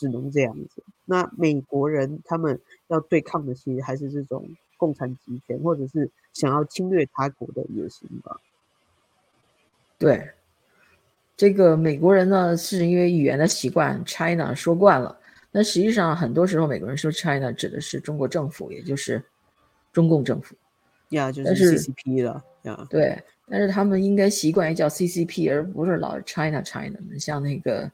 [0.00, 0.82] 只能这样子。
[1.04, 2.58] 那美国人他们
[2.88, 4.48] 要对抗的其实还是这种。
[4.80, 8.34] 共产集权，或者是想要侵略他国的野心吧。
[9.98, 10.26] 对，
[11.36, 15.20] 这个美国人呢，是因为语言的习惯，China 说惯了。
[15.50, 19.22] 那实际上，很多时候美国人说 China 指的是中国政府，也就是
[19.92, 20.56] 中共政府。
[21.10, 22.42] 呀，就是 CCP 了。
[22.62, 26.98] 呀，对，但是他们应该习惯于叫 CCP，而不是老 China China。
[27.18, 27.92] 像那个，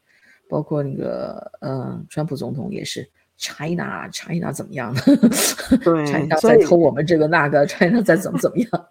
[0.48, 3.09] 包括那个，呃，川普总统也是。
[3.38, 5.02] China China 怎么样呢？
[5.85, 8.87] 对，China 在偷我们这个那个，China 在怎么怎么样？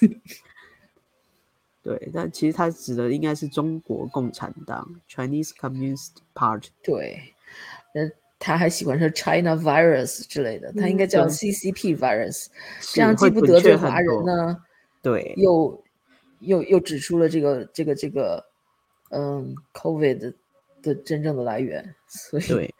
[1.82, 6.68] 对，但其实他指的应该是中国共产党 （Chinese Communist Party）。
[6.82, 7.18] 对，
[7.94, 12.48] 呃，他还喜欢说 China Virus 之类的，他应该叫 CCP Virus，
[12.92, 14.62] 这样既不得罪华人呢，
[15.00, 15.82] 对，又
[16.40, 18.44] 又又指出了这个这个这个，
[19.08, 20.34] 嗯，COVID
[20.94, 22.74] 的真正的来源，所以。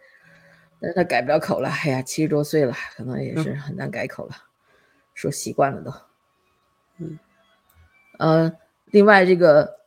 [0.79, 4.37] 但是他改不了口了，哎呀，七十多岁了，可能也是很难改口了，
[5.15, 5.91] 说习惯了都。
[6.99, 7.19] 嗯，
[8.19, 8.53] 呃，
[8.87, 9.79] 另外这个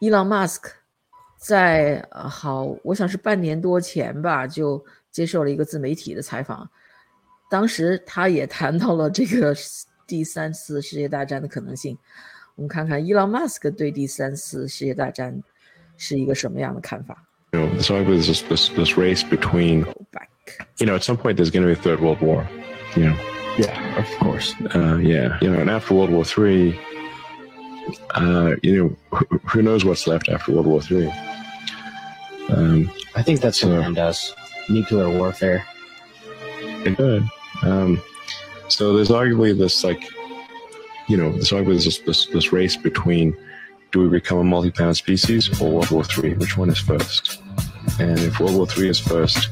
[0.00, 0.70] 伊朗马斯克
[1.38, 6.70] 在好，我想是半年多前吧，就接受了一个自媒体的采访，
[7.50, 9.54] 当时他也谈到了这个
[10.06, 11.98] 第三次世界大战的可能性。
[12.54, 15.42] 我们看看伊朗马斯克对第三次世界大战
[15.96, 17.27] 是一个什么样的看法。
[17.52, 19.86] You know, it's always this, this this race between.
[20.78, 22.48] You know, at some point there's going to be a third world war.
[22.96, 23.16] You know.
[23.58, 24.54] Yeah, of course.
[24.74, 26.78] Uh, yeah, you know, and after World War Three,
[28.14, 28.76] uh, you
[29.10, 31.10] know, who, who, knows what's left after World War Three?
[32.50, 34.32] Um, I think that's so, end us
[34.68, 35.64] nuclear warfare.
[36.60, 37.24] It could.
[37.62, 38.00] Um,
[38.68, 40.08] so there's arguably this like,
[41.08, 43.36] you know, there's arguably this this, this race between
[43.90, 46.34] do we become a multi-planet species or World War Three?
[46.34, 47.40] Which one is first?
[47.98, 49.48] And if World War Three is first,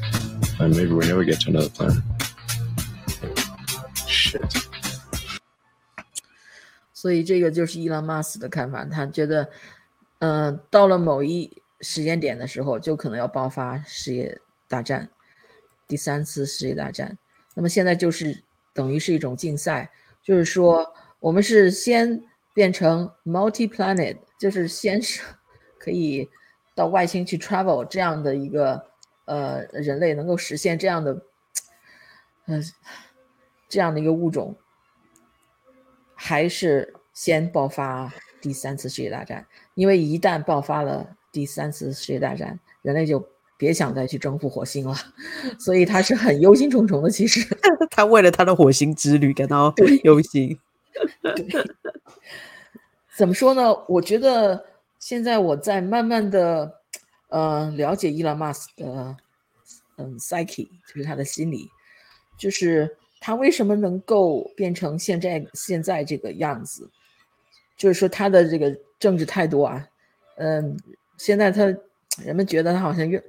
[0.59, 2.03] then maybe we never get to another planet.
[4.07, 4.63] Shit.
[6.93, 9.49] 所以这个就是伊朗马斯的看法，他觉得，
[10.19, 15.09] 嗯、到了某一时间点的时候，就可能要爆发世界大战，
[15.87, 17.17] 第三次世界大战。
[17.53, 19.91] 那么现在就是等于是一种竞赛，
[20.23, 22.21] 就是说我们是先
[22.53, 25.21] 变成 multi planet，就是先是
[25.79, 26.29] 可以
[26.75, 28.81] 到外星去 travel 这样的一个
[29.25, 31.21] 呃人类能够实现这样的
[32.45, 32.63] 嗯
[33.67, 34.55] 这样的一个物种，
[36.15, 39.45] 还是先爆发第三次世界大战？
[39.75, 44.95] 因为一旦爆发了第三次世界大战，人类就别想再去征服火星了。
[45.59, 47.09] 所以他是很忧心忡忡的。
[47.09, 47.45] 其实
[47.91, 49.73] 他为了他的火星之旅感到
[50.03, 50.57] 忧心。
[53.17, 53.73] 怎么说呢？
[53.87, 54.63] 我觉得
[54.99, 56.71] 现在我在慢慢的，
[57.29, 59.17] 呃，了解伊朗马斯的，
[59.97, 61.67] 嗯，psyche，就是他的心理，
[62.37, 66.87] 就是他为什么能够变成现在现在这个样子，
[67.75, 69.83] 就是说他的这个政治态度啊，
[70.35, 70.77] 嗯，
[71.17, 71.65] 现在他
[72.23, 73.19] 人们觉得他好像越，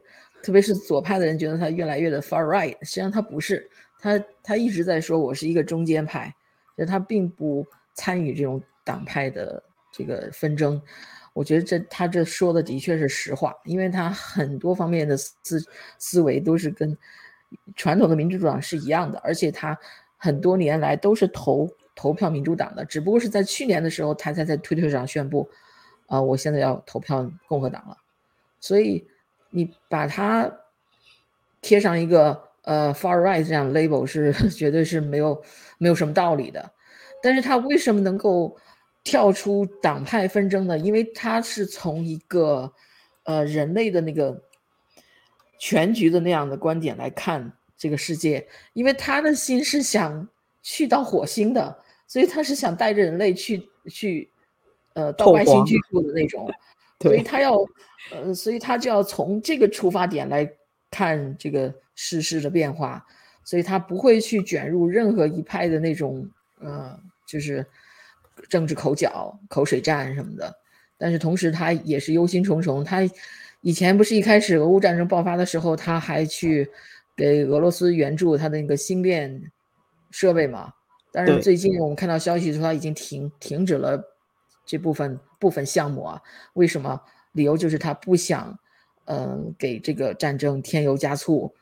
[0.43, 3.67] 特别是左派的人觉得他越来越的 far right，实际上他不是，
[4.01, 6.31] 他他一直在说我是一个中间派，
[6.77, 9.65] 就他并不参与这种党派的。
[9.99, 10.81] 这个纷争，
[11.33, 15.61] 我觉得这他这说的的确是实话，因为他很多方面的思
[15.99, 16.97] 思维都是跟
[17.75, 19.77] 传统的民主党是一样的，而且他
[20.17, 25.51] 很多年来都是投投票民主党的，只不过是在去年的时候，他才在推特上宣布，
[26.07, 27.97] 啊，我现在要投票共和党了。
[28.61, 29.05] 所以
[29.51, 30.49] 你把他
[31.61, 35.43] 贴上一个呃 far right 这样 label 是 绝对是没有
[35.79, 36.71] 没有什么道理的。
[37.21, 38.57] 但是他为什么能够？
[39.09, 42.71] 跳出党派纷争的，因为他是从一个
[43.25, 44.39] 呃人类的那个
[45.59, 50.29] 全局的那样的观点来看这个世界，因为他的心是想
[50.63, 54.31] 去到火星的，所以他是想带着人类去去
[54.93, 56.47] 呃到外星居住的那种，
[57.01, 57.57] 所以他要
[58.13, 60.47] 呃，所以他就要从这个出发点来
[60.91, 63.03] 看这个世事的变化，
[63.43, 66.29] 所以他不会去卷入任何一派的那种
[66.61, 67.65] 呃，就是。
[68.49, 70.55] 政治口角、口水战什么的，
[70.97, 72.83] 但是同时他也是忧心忡忡。
[72.85, 73.01] 他
[73.61, 76.69] 以前不是一开始俄乌战争爆发的时候，他还去
[77.17, 79.51] 给俄罗斯援助他的那个星链
[80.11, 80.73] 设备嘛？
[81.11, 84.01] 但是最近我们看到消息说他已经停停止了
[84.65, 86.23] 这部分部分项目啊？
[86.55, 87.01] 为什么？
[87.33, 88.59] 理由就是他不想，
[89.07, 91.53] 嗯，给这个战争添油加醋，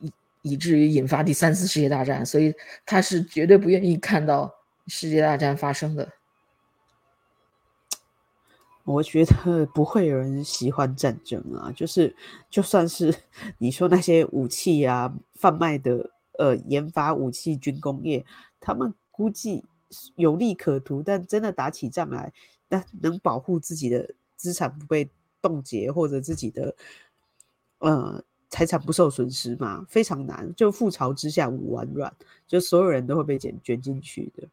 [0.00, 0.12] 以
[0.42, 2.24] 以至于引发第三次世界大战。
[2.24, 4.52] 所以他是绝对不愿意看到。
[4.86, 6.12] 世界大战发生的，
[8.84, 11.70] 我觉得不会有人喜欢战争啊。
[11.70, 12.16] 就是
[12.50, 13.14] 就算是
[13.58, 18.24] 你说那些武器啊，贩卖的呃，研发武器军工业，
[18.58, 19.64] 他们估计
[20.16, 22.32] 有利可图，但真的打起仗来，
[22.68, 25.08] 那能保护自己的资产不被
[25.40, 26.74] 冻结，或者自己的
[27.78, 29.86] 呃财产不受损失吗？
[29.88, 30.52] 非常难。
[30.56, 32.12] 就覆巢之下无完卵，
[32.48, 34.48] 就所有人都会被卷卷进去的。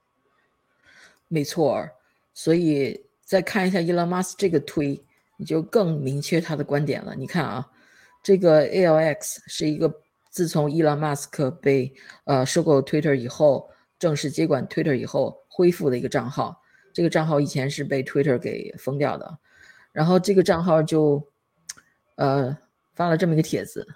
[1.31, 1.87] 没错，
[2.33, 4.99] 所以再看一下伊隆马斯这个推，
[5.37, 7.13] 你就更明确他的观点了。
[7.15, 7.71] 你看啊，
[8.23, 9.93] 这个 ALX 是一个
[10.31, 11.93] 自从伊隆马斯克被
[12.25, 13.69] 呃收购 Twitter 以后，
[13.99, 16.59] 正式接管 Twitter 以后恢复的一个账号。
[16.91, 19.37] 这个账号以前是被 Twitter 给封掉的，
[19.91, 21.23] 然后这个账号就
[22.15, 22.57] 呃
[22.95, 23.87] 发了这么一个帖子，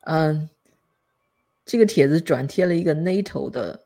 [0.00, 0.50] 嗯，
[1.64, 3.85] 这个帖子转贴了一个 NATO 的。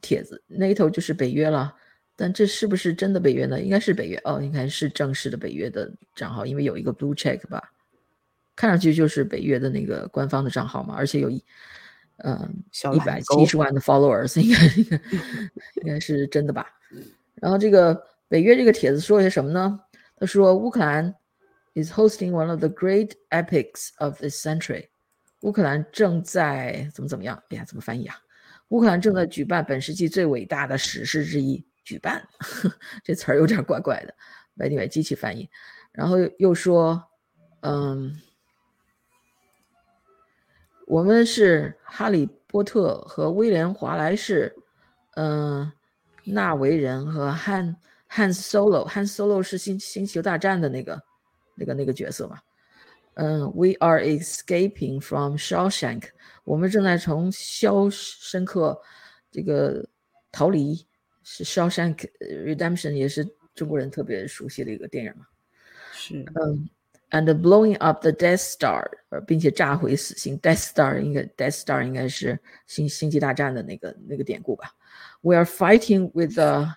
[0.00, 1.74] 帖子那一头就是北约了，
[2.14, 3.60] 但这是不是真的北约呢？
[3.60, 7.72] 应该是北约哦，应该是正式的北约的账号，因为有一个 blue check 吧，
[8.54, 11.44] 看上去就是北约的那个官方的账号嘛，而且有一
[12.18, 15.00] 嗯一百七十万的 followers，应该应该
[15.82, 16.66] 应该是真的吧。
[17.34, 19.80] 然后这个北约这个帖子说些什么呢？
[20.18, 21.14] 他说乌克兰
[21.74, 24.88] is hosting one of the great epics of this century，
[25.42, 27.42] 乌克兰正在怎么怎么样？
[27.50, 28.16] 哎呀，怎么翻译啊？
[28.68, 32.26] 乌克兰正在举办本世纪最伟大的史诗之一，举办
[33.04, 34.14] 这词儿有点怪怪的，
[34.56, 35.48] 外地外机器翻译。
[35.92, 37.02] 然后又说，
[37.60, 38.20] 嗯，
[40.86, 44.54] 我们是哈利波特和威廉华莱士，
[45.14, 45.72] 嗯，
[46.24, 47.76] 纳维人和汉
[48.08, 51.02] 汉 Solo，汉 Solo 是星星球大战的那个
[51.54, 52.38] 那个那个角色嘛？
[53.14, 56.08] 嗯，We are escaping from Shawshank。
[56.46, 58.80] 我们正在从肖申克
[59.32, 59.84] 这个
[60.30, 60.86] 逃离，
[61.24, 65.26] 是《Shawshank Redemption》也是中国人特别熟悉的一个电影嘛？
[65.92, 66.70] 是，嗯
[67.10, 68.88] ，and blowing up the Death Star，
[69.26, 72.38] 并且炸毁死星 Death Star，应该 Death Star 应该是
[72.68, 74.72] 星星际大战的那个那个典故吧
[75.22, 76.76] ？We are fighting with the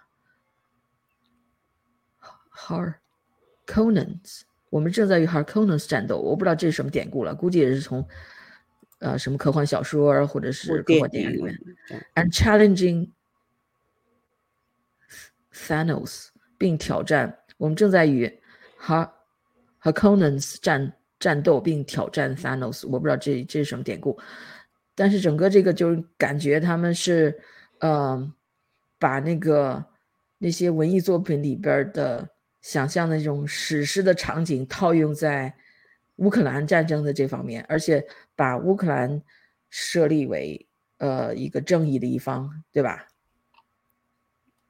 [3.67, 4.41] Harkonnens，
[4.71, 8.03] 我们正在与 Harkonnens 战斗，我不知道这是什么典故了，估计也是从。
[8.99, 11.57] 呃，什么科幻小说或者是科幻电影里面
[12.15, 13.09] ，and challenging
[15.53, 16.27] Thanos，
[16.57, 18.29] 并挑战我们正在与
[18.77, 19.13] 哈
[19.77, 24.19] 和 Conans 战战斗并挑战 Thanos，我不知道这这是什么典故，
[24.95, 27.39] 但是整个这个就是感觉他们是
[27.79, 28.33] 呃
[28.97, 29.85] 把那个
[30.37, 32.29] 那些文艺作品里边的
[32.61, 35.53] 想象的那种史诗的场景套用在。
[36.19, 38.05] 乌克兰战争的这方面，而且
[38.39, 39.21] 把乌克兰
[39.69, 40.65] 设立为
[40.99, 43.09] 呃一个正义的一方，对吧？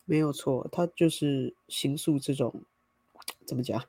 [0.05, 2.63] 没有错，他就是形塑这种
[3.45, 3.79] 怎么讲？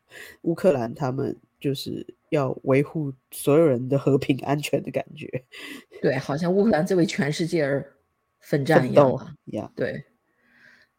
[0.42, 5.44] 乌克兰他们就是要维护所有人的和平安全的感觉。
[6.02, 7.96] 对，好像乌克兰在为全世界而
[8.38, 9.36] 奋战一样。
[9.46, 10.04] 呀，对，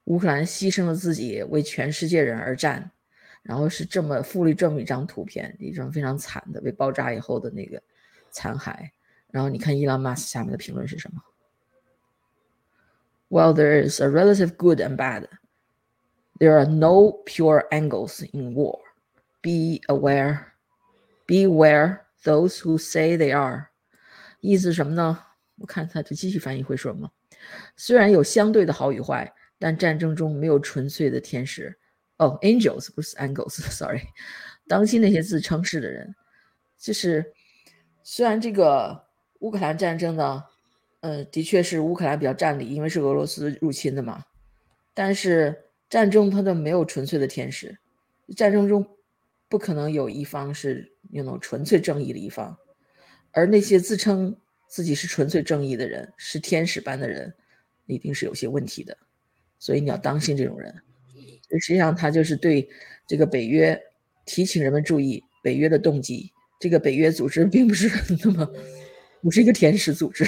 [0.06, 2.90] 乌克兰牺牲了自己，为全世界人而战。
[3.44, 7.82] 然后是这么附了这么一张图片，一张非常惨的被爆炸以后的那个
[8.31, 8.91] 残骸。
[9.31, 11.23] 然后你看伊朗马斯下面的评论是什么？
[13.29, 15.27] While there is a relative good and bad,
[16.39, 18.81] there are no pure angles in war.
[19.43, 20.53] Be aware,
[21.27, 23.69] beware those who say they are.
[24.41, 25.25] 意思什么呢？
[25.59, 27.11] 我看他的机器翻译会说什么？
[27.77, 31.79] 虽然有相对的好与坏，但战争中没有纯粹的天使。
[32.19, 34.03] 哦，angels 不是 angles，sorry。
[34.67, 36.14] 当今那些自称是的人，
[36.79, 37.33] 就是
[38.04, 39.08] 虽然这个
[39.39, 40.43] 乌克兰战争呢，
[41.02, 44.24] 呃，的确是乌克兰比较占理，因为是俄罗斯入侵的嘛。
[44.93, 47.78] 但是战争它的没有纯粹的天使，
[48.36, 48.86] 战争中
[49.47, 52.58] 不可能有一方是那种纯粹正义的一方，
[53.32, 54.36] 而那些自称
[54.68, 57.34] 自己是纯粹正义的人，是天使般的人，
[57.86, 58.97] 一定是有些问题的，
[59.60, 60.74] 所以你要当心这种人。
[61.60, 62.70] 实际上，他就是对
[63.06, 63.82] 这个北约
[64.26, 66.32] 提醒人们注意北约的动机。
[66.62, 67.89] 这个北约组织并不是
[68.24, 68.47] 那么
[69.22, 70.24] 不是一个天使组织。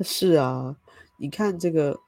[0.00, 0.76] 是啊，
[1.18, 1.98] 你看这个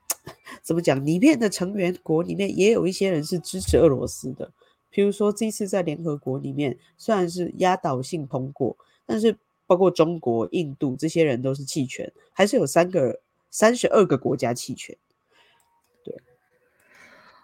[0.63, 1.03] 怎么讲？
[1.05, 4.53] 里面的成员国里面也有一些人是支持俄罗斯的。
[4.93, 9.37] 譬如说，这次在联合国里面虽然是压倒性通过，但是
[9.67, 14.97] 包括中国、印度这些人都是弃权，还是有三个、三十二个国家弃权。
[16.05, 16.15] 对，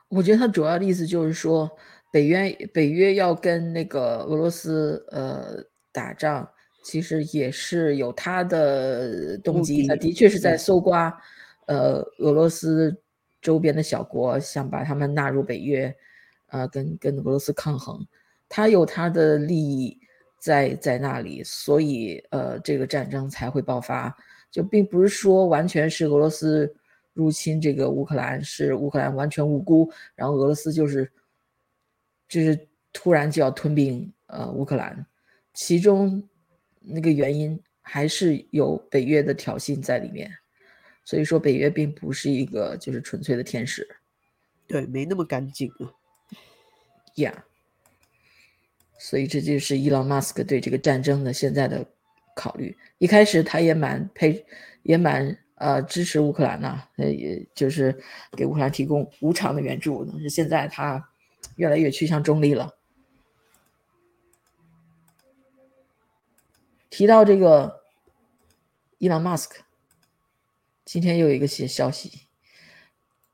[0.09, 1.71] 我觉得他主要的意思就是说，
[2.13, 6.49] 北约北约要跟那个俄罗斯呃打仗。
[6.83, 11.15] 其实也是有他的动机，他的确是在搜刮，
[11.67, 12.97] 呃，俄罗斯
[13.43, 15.95] 周边的小国，想把他们纳入北约，
[16.47, 18.03] 呃，跟跟俄罗斯抗衡，
[18.49, 19.95] 他有他的利益
[20.39, 24.17] 在在那里，所以呃，这个战争才会爆发，
[24.51, 26.75] 就并不是说完全是俄罗斯
[27.13, 31.13] 入侵这个乌克兰，是乌克兰完全无辜，然后俄罗斯就是
[32.27, 32.59] 就是
[32.91, 35.05] 突然就要吞并呃乌克兰，
[35.55, 36.23] 其中。
[36.83, 40.33] 那个原因还是有北约的挑衅在里面，
[41.05, 43.87] 所以说北约并不是一个就是纯粹的天使，
[44.67, 45.93] 对，没那么干净啊。
[47.15, 47.35] Yeah，
[48.99, 51.85] 所以这就是伊朗马斯克对这个战争的现在的
[52.35, 52.75] 考虑。
[52.97, 54.43] 一开始他也蛮配，
[54.83, 57.95] 也蛮呃支持乌克兰呐，呃，也就是
[58.39, 60.03] 给乌克兰提供无偿的援助。
[60.11, 61.07] 但是现在他
[61.57, 62.75] 越来越趋向中立了。
[66.91, 67.81] 提到这个
[68.99, 69.63] 伊朗马斯克，
[70.85, 72.27] 今天又有一个新消息，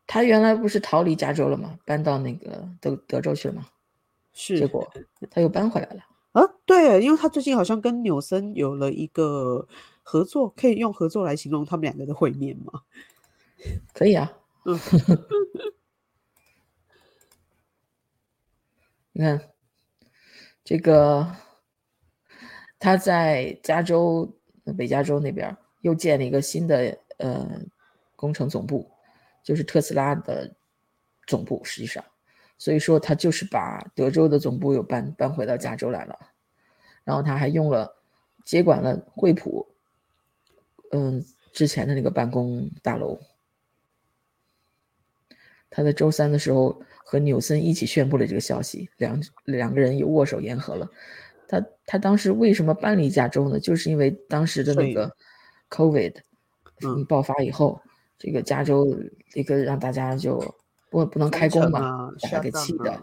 [0.07, 1.79] 他原来不是逃离加州了吗？
[1.87, 3.67] 搬到那个德德州去了吗？
[4.35, 4.87] 是，结果
[5.31, 6.05] 他又搬回来了。
[6.33, 9.67] 啊，对，因为他最近好像跟纽森有了一个
[10.03, 12.83] 合作，可以用合作来形容他们两个的会面吗？
[13.95, 14.31] 可以啊。
[14.67, 14.79] 嗯，
[19.13, 19.51] 你看
[20.63, 21.46] 这个。
[22.87, 24.32] 他在加州
[24.78, 27.61] 北加州那边又建了一个新的呃
[28.14, 28.89] 工程总部，
[29.43, 30.55] 就是特斯拉的
[31.26, 31.61] 总部。
[31.64, 32.05] 实际上，
[32.57, 36.16] 所以说他就是把德州的总部又搬搬回到加州来了。
[37.03, 37.93] 然后他还用了
[38.45, 39.66] 接管了惠普，
[40.93, 43.18] 嗯，之前的那个办公大楼。
[45.70, 50.89] 他在周三的时候和纽森一起宣布了这个消息，两两个人又握手言和了。
[51.49, 53.59] 他他当时为什么搬离加州呢？
[53.61, 55.15] 就是因为当时的那个
[55.71, 56.15] COVID
[57.09, 57.81] 爆发以后，
[58.19, 58.87] 这个加州
[59.31, 60.39] 这个让大家就
[60.91, 63.03] 不不能开工嘛，把他给气的，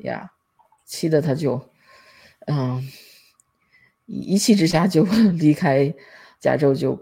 [0.00, 0.30] 呀，
[0.84, 1.60] 气的他就
[2.46, 2.86] 嗯
[4.06, 5.04] 一气之下就
[5.34, 5.94] 离开
[6.40, 7.00] 加州，就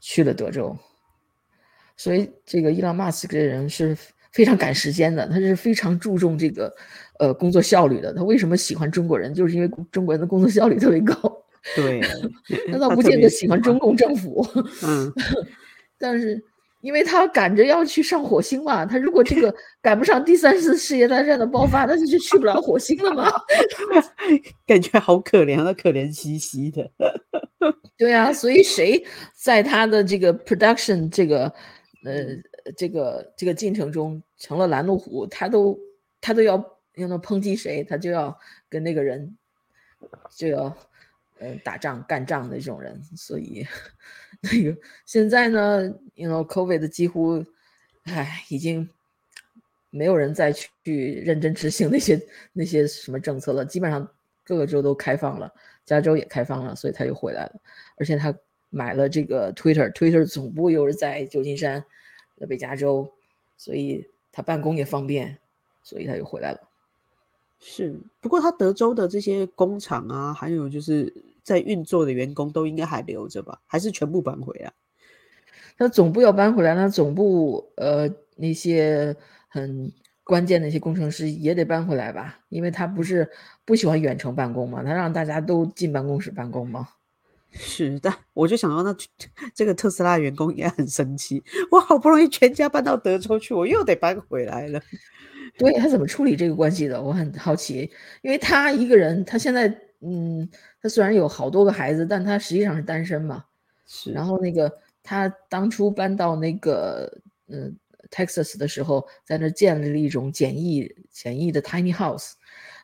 [0.00, 0.76] 去了德州。
[1.96, 3.96] 所以这个伊朗马斯克这人是。
[4.38, 6.72] 非常赶时间的，他是非常注重这个，
[7.18, 8.14] 呃，工作效率的。
[8.14, 9.34] 他为什么喜欢中国人？
[9.34, 11.16] 就是因为中国人的工作效率特别高。
[11.74, 12.00] 对，
[12.70, 14.46] 他倒不见得喜欢中共政府。
[14.84, 15.12] 嗯，
[15.98, 16.40] 但是
[16.82, 23.28] 因为他赶着要去上火星嘛，他如果这个 赶不上第三次世界大战的爆发，那就就去不了火星了嘛。
[24.64, 26.88] 感觉好可怜啊，可怜兮兮的。
[27.96, 31.52] 对啊，所以谁在他的这个 production 这个，
[32.04, 32.24] 呃。
[32.76, 35.78] 这个这个进程中成了拦路虎，他都
[36.20, 36.56] 他都要
[36.94, 39.36] 要那抨击谁，他就要跟那个人
[40.30, 40.76] 就要
[41.38, 43.66] 呃打仗干仗的这种人，所以
[44.40, 45.82] 那个现在呢
[46.14, 47.44] ，you know COVID 几乎
[48.04, 48.88] 唉已经
[49.90, 52.20] 没有人再去认真执行那些
[52.52, 54.08] 那些什么政策了，基本上
[54.44, 55.52] 各个州都开放了，
[55.84, 57.60] 加州也开放了，所以他又回来了，
[57.96, 58.34] 而且他
[58.70, 61.84] 买了这个 Twitter，Twitter 总部又是在旧金山。
[62.40, 63.12] 在北加州，
[63.56, 64.08] 所以
[64.38, 65.36] 他办公也方便，
[65.82, 66.60] 所以他就回来了。
[67.58, 71.12] 是，不过他德州的这些工厂啊，还有就是
[71.42, 73.60] 在运作的员工都应该还留着吧？
[73.66, 74.72] 还是全部搬回来？
[75.76, 79.16] 他总部要搬回来，那总部呃那些
[79.48, 79.90] 很
[80.22, 82.38] 关键的一些工程师也得搬回来吧？
[82.48, 83.28] 因为他不是
[83.64, 86.90] 不喜欢远程办公嘛，他让大家都进办公室办公嘛。
[87.50, 88.94] 是的，我就想到那
[89.54, 94.80] 这个特斯拉员工也很生气，我好不容易全家搬到德州去，我又得搬回来了。
[95.56, 97.02] 对他怎么处理这个关系的？
[97.02, 97.90] 我很好奇，
[98.22, 99.66] 因为他一个人，他现在
[100.00, 100.48] 嗯，
[100.80, 103.44] 他虽然有好多个孩子，但他实际上是单身嘛。
[103.86, 104.12] 是。
[104.12, 104.70] 然后那个
[105.02, 107.10] 他当初搬到那个
[107.48, 107.74] 嗯
[108.10, 112.34] Texas 的时候，在那建立了一种简易简易的 tiny house，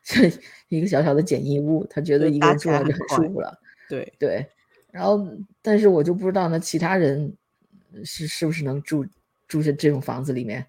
[0.69, 3.57] 一个小小的简易屋，他觉得一个人住就很舒服了。
[3.89, 4.47] 对对，
[4.95, 5.27] 然后
[5.61, 7.37] 但是我就不知道那，其他人
[8.05, 9.05] 是是不是能住
[9.49, 10.65] 住在这种房子里面，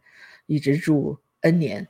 [0.47, 1.87] 一直住 N 年，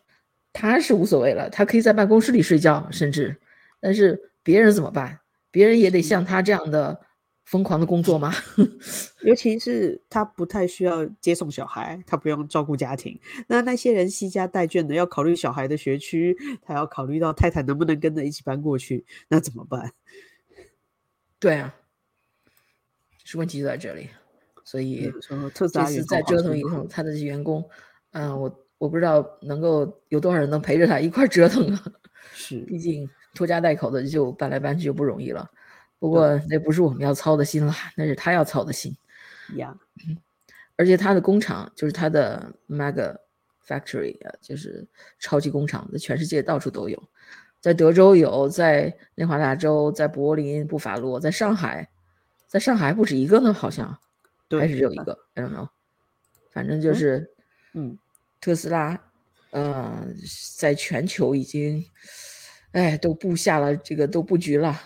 [0.51, 3.39] 他是无所谓了，他可以在办公室里睡觉，甚至，
[3.79, 5.17] 但是别人怎么办？
[5.49, 7.01] 别人也得像他这样的。
[7.45, 8.33] 疯狂的工作吗？
[9.21, 13.19] 尤其是他不太需要接送小孩，他不用照顾家庭。
[13.45, 19.91] 那那些人惜家带眷的，要考虑小孩的学区，他要考虑到太太能不能跟着一起搬过去，那怎么办？
[21.39, 21.75] 对啊，
[23.25, 24.07] 是问题就在这里。
[24.63, 25.11] 所以
[25.53, 27.69] 这次再折腾以后，他的员工，
[28.13, 31.83] 嗯，我我不知道能够有多少人能陪着他一块折腾啊。
[32.33, 35.51] 是，毕竟拖家带口的就搬来搬去就不容易了。
[35.99, 38.95] 不过那不是我们要操的心了，那是他要操的心
[39.55, 39.77] 呀。
[40.77, 43.15] 而且他的工厂就是他的 mega
[43.65, 44.85] factory 啊，就是
[45.19, 47.01] 超级工厂，在全世界到处都有，
[47.61, 51.87] 在德州有，在内华达州，在柏林、布法罗，在上海，
[52.55, 53.99] 在上海不止一个呢，好像
[54.49, 55.67] 还是只有一个，I don't know。
[56.53, 57.29] 反正就是，
[57.73, 57.99] 嗯，
[58.39, 58.97] 特斯拉，
[59.51, 60.07] 呃，
[60.55, 61.85] 在全球已经，
[62.71, 64.81] 哎，都布下了这个都布局了。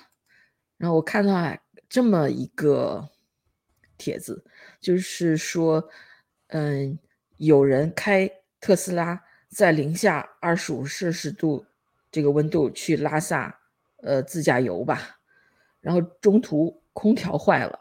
[0.77, 1.55] 然后我看到
[1.87, 3.07] 这么一个
[3.99, 4.43] 帖子，
[4.81, 5.87] 就是说，
[6.47, 6.97] 嗯，
[7.37, 8.27] 有人开
[8.59, 11.63] 特斯拉在零下二十五摄氏度
[12.09, 13.59] 这个温度去拉萨，
[13.97, 15.19] 呃，自驾游吧，
[15.81, 17.79] 然后中途空调坏了，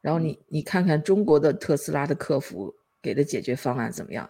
[0.00, 4.28] 然后你你看看中国的特斯拉的客服给的解决方案怎么样？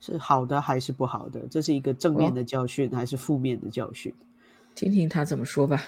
[0.00, 1.46] 是好的还是不好的？
[1.48, 4.12] 这是一个正面的教训还是负面的教训？
[4.74, 5.80] 听听他怎么说吧。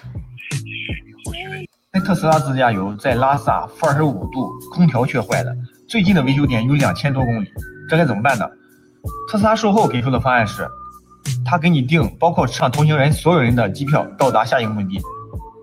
[1.91, 5.53] 开特斯拉自驾游在拉萨负二十五度，空调却坏了，
[5.89, 7.47] 最近的维修点有两千多公里，
[7.89, 8.45] 这该怎么办呢？
[9.29, 10.65] 特斯拉售后给出的方案是，
[11.45, 15.01] 他给你订包括车上同行人所有人的机票，到达下一个目的地。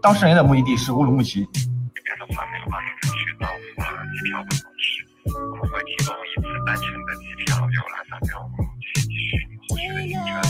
[0.03, 1.47] 当事人的目的地是乌鲁木齐。
[1.95, 2.83] 这边的话没有办法
[3.15, 3.47] 去到
[4.11, 9.39] 机票的方式，我们会提供一次单程的机票，由拉萨到乌鲁木齐继续
[9.71, 10.43] 后续的行程。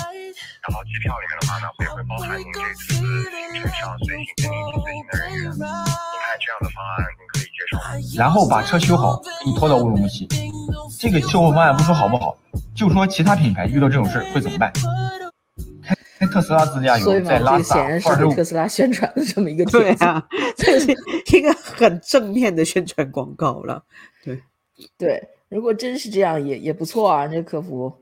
[0.64, 5.44] 然后机票里面的话呢，会会包含您这次行程上随行跟您随行的人员。
[5.52, 7.84] 您看这样的方案，您可以接受吗？
[8.16, 10.26] 然后把车修好，给你拖到乌鲁木齐。
[10.98, 12.34] 这个售后方案不说好不好，
[12.74, 14.72] 就说其他品牌遇到这种事会怎么办？
[16.22, 18.32] 开开特斯拉自驾游在拉萨，二十五。
[18.32, 20.24] 特斯拉宣传的这么一个对啊，
[20.56, 20.92] 这 是
[21.36, 23.82] 一个很正面的宣传广告了。
[24.22, 24.40] 对
[24.96, 27.26] 对，如果真是这样，也也不错啊。
[27.26, 27.92] 这客服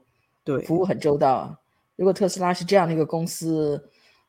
[0.44, 1.58] 对服务很周到啊。
[1.96, 3.88] 如果特斯拉是这样的一个公司，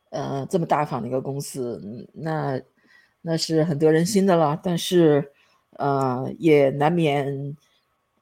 [0.10, 2.62] 呃，这么大方的一个公司，那
[3.22, 4.58] 那是很得人心的了。
[4.62, 5.32] 但是，
[5.78, 7.58] 呃，也难免，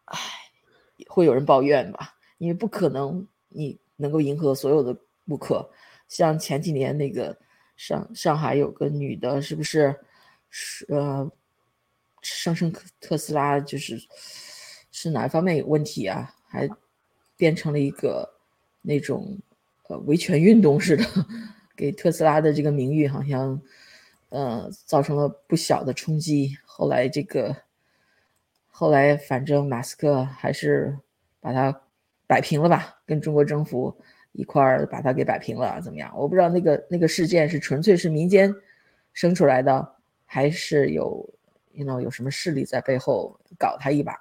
[0.05, 0.17] 唉，
[1.07, 2.15] 会有人抱怨吧？
[2.39, 4.95] 因为不可能你能够迎合所有的
[5.29, 5.69] 不可。
[6.09, 7.37] 像前几年那个
[7.77, 9.95] 上上海有个女的，是不是
[10.49, 11.31] 是呃，
[12.21, 13.97] 上升特斯拉就是
[14.91, 16.35] 是哪方面有问题啊？
[16.49, 16.67] 还
[17.37, 18.35] 变成了一个。
[18.81, 19.37] 那种
[19.89, 21.03] 呃维权运动似的，
[21.75, 23.61] 给特斯拉的这个名誉好像
[24.29, 26.57] 呃造成了不小的冲击。
[26.65, 27.53] 后来这个
[28.69, 30.97] 后来反正马斯克还是
[31.41, 31.81] 把它
[32.25, 33.99] 摆平了吧，跟中国政府
[34.39, 36.11] 一块儿把它给摆平了，怎么样？
[36.17, 38.53] 我不知道那个那个事件是纯粹是民间
[39.13, 41.29] 生出来的，还是有
[41.73, 44.13] you know 有什么势力在背后搞他一把。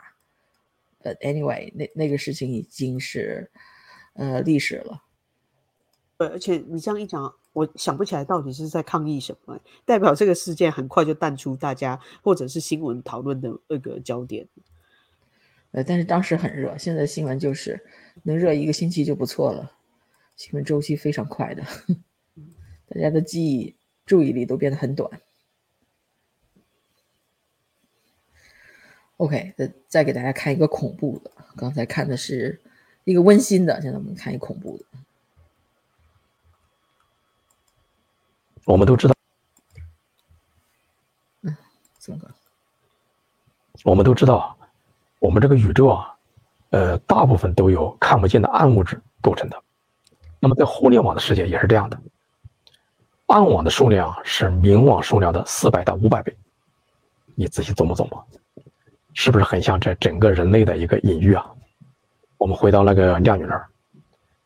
[1.03, 3.51] But anyway，那那个事情已经是。
[4.15, 5.01] 呃，历史了。
[6.17, 14.49] 对，而且你这样一讲，我想不起来到底是在抗议什么，代表这个事件很快就淡出大家或者是新闻讨论的那个焦点。
[15.71, 17.81] 呃，但是当时很热，现在新闻就是
[18.25, 19.71] 能热一个星期就不错了，
[20.39, 21.65] 新闻周期非常快的，
[22.87, 23.75] 大家的记忆
[24.07, 25.21] 注意力都变得很短。
[29.17, 32.63] OK，再再给大家看一个恐怖的，刚才看的是。
[33.05, 34.85] 一个温馨的，现在我们看一恐怖的。
[38.67, 39.15] 我们都知道，
[41.41, 41.57] 嗯，
[41.99, 42.29] 怎么搞？
[43.83, 44.59] 我们都知道，
[45.21, 46.19] 我们这个宇宙啊，
[46.69, 49.65] 呃，大部分都有看不见的暗物质构成的。
[50.41, 51.99] 那么在互联网的世界也是这样的，
[53.27, 56.37] 暗网的数量是明网数量的四百到五百倍。
[57.35, 58.25] 你仔细琢磨琢磨，
[59.15, 61.47] 是不是很像这整个人类的一个隐喻啊？
[62.37, 63.67] 我们回到那个靓女那儿，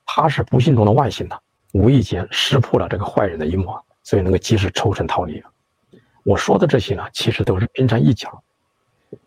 [0.05, 1.39] 她是不幸中的万幸的，
[1.73, 5.43] 无意间识破了这个坏人的阴谋，所以能够及时抽身逃离。
[6.25, 8.43] 我说的这些呢，其实都是冰山一角。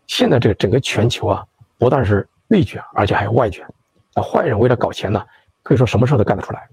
[0.06, 1.46] 现在这个整个全球啊，
[1.78, 3.66] 不但是内卷，而且还有外卷。
[4.14, 5.24] 那坏人为了搞钱呢，
[5.66, 6.68] 可以说什么事都干得出来。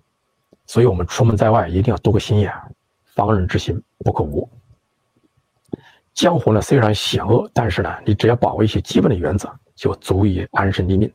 [0.68, 2.54] 所以，我们出门在外一定要多个心眼，
[3.16, 4.48] 防人之心不可无。
[6.14, 11.12] 江湖呢虽然险恶，但是呢，你只要把握一些基本的原则，就足以安身立命。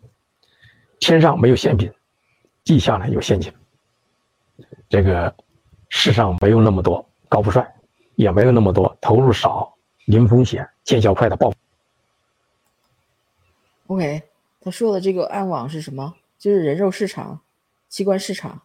[0.98, 1.88] 天上没有馅饼，
[2.64, 3.52] 地下呢有陷阱。
[4.88, 5.32] 这个
[5.88, 7.64] 世上没有那么多高富帅，
[8.16, 9.72] 也没有那么多投入少、
[10.06, 11.52] 零风险、见效快的暴。
[13.86, 14.20] OK，
[14.60, 16.12] 他说的这个暗网是什么？
[16.40, 17.40] 就是人肉市场、
[17.88, 18.60] 器官市场。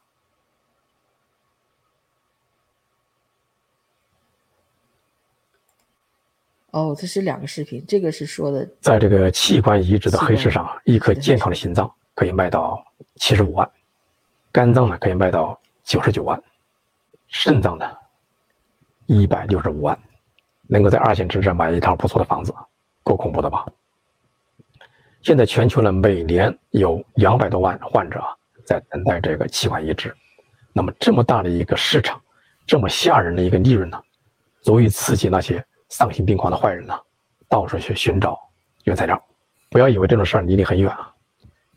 [6.71, 12.83] 哦，这是两个视频，这个是说的，在这个器官移植的黑市上，一颗健康的心脏可以卖到
[13.17, 13.71] 七十五万，
[14.51, 16.41] 肝脏呢可以卖到九十九万，
[17.27, 17.85] 肾脏呢
[19.05, 19.95] 一百六十五万，
[20.63, 22.51] 能够在二线城市买一套不错的房子，
[23.03, 23.67] 够恐怖的吧？
[25.21, 28.19] 现在全球呢每年有两百多万患者
[28.65, 30.15] 在等待这个器官移植，
[30.73, 32.21] 那么这么大的一个市场，
[32.65, 34.01] 这么吓人的一个利润呢，
[34.61, 35.63] 足以刺激那些。
[35.89, 36.99] 丧心病狂的坏人呢，
[37.47, 38.35] 到处去寻找
[38.85, 39.23] 原材料。
[39.69, 41.13] 不要以为这种事儿离你很远啊！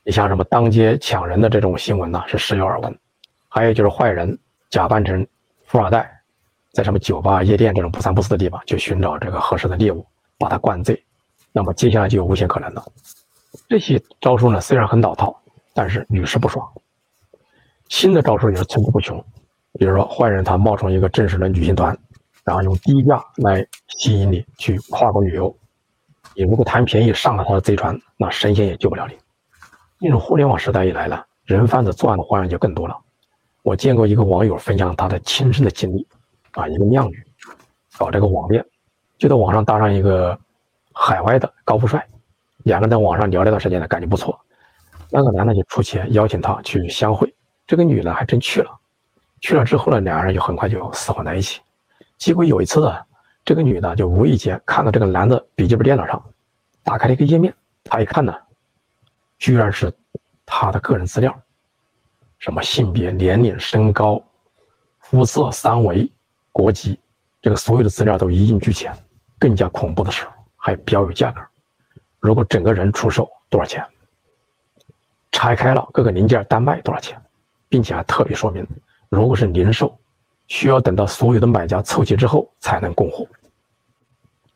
[0.05, 2.99] 你像什么当街抢人的这种新闻呢，是时有耳闻。
[3.47, 4.39] 还有就是坏人
[4.70, 5.26] 假扮成
[5.66, 6.11] 富二代，
[6.72, 10.07] 在什么酒吧、夜店这种不三不四的地方去寻找这个合适的猎物，
[10.39, 11.05] 把他灌醉。
[11.53, 12.82] 那么接下来就有危险可能了。
[13.68, 15.39] 这些招数呢，虽然很老套，
[15.76, 16.66] 但是屡试不爽。
[17.88, 19.24] 新的招数也是层出不穷。
[19.78, 21.96] 比如说，坏人他冒充一个正式的旅行团。
[22.44, 25.52] 然后用低价来吸引你去跨国旅游，
[26.36, 29.18] 你如果贪便宜上了他的贼船，那神仙也救不了你。
[29.98, 32.96] 进入互联网时代以来呢，人贩子作案的花样就更多了。
[33.64, 36.06] 我见过一个网友分享他的亲身的经历，
[36.52, 37.20] 啊，一个靓女
[37.98, 38.64] 搞这个网恋，
[39.18, 40.38] 就在网上搭上一个
[40.92, 42.06] 海外的高富帅，
[42.58, 44.38] 两个人在网上聊了段时间呢，感觉不错，
[45.11, 47.34] 那个男的就出钱邀请她去相会，
[47.66, 48.70] 这个女的还真去了，
[49.40, 51.61] 去了之后呢，两人就很快就厮混在一起。
[52.18, 52.96] 结果有一次呢，
[53.44, 56.22] 这个女的就无意间看到这个男的笔记本电脑上
[56.82, 57.54] 打开了一个页面，
[57.84, 58.34] 她一看呢，
[59.38, 59.92] 居然是
[60.44, 61.36] 他的个人资料，
[62.38, 64.22] 什么性别、年龄、身高、
[65.00, 66.11] 肤色、三围、
[66.52, 66.98] 国籍，
[67.42, 68.92] 这个所有的资料都一应俱全。
[69.38, 70.26] 更加恐怖的是，
[70.57, 71.40] 还标有价格，
[72.20, 73.86] 如果整个人出售多少钱，
[75.37, 77.20] 拆开了各个零件单卖多少钱，
[77.68, 78.66] 并且还特别说明，
[79.11, 79.95] 如果是零售。
[80.49, 83.26] 需要等到所有的买家凑齐之后才能供货，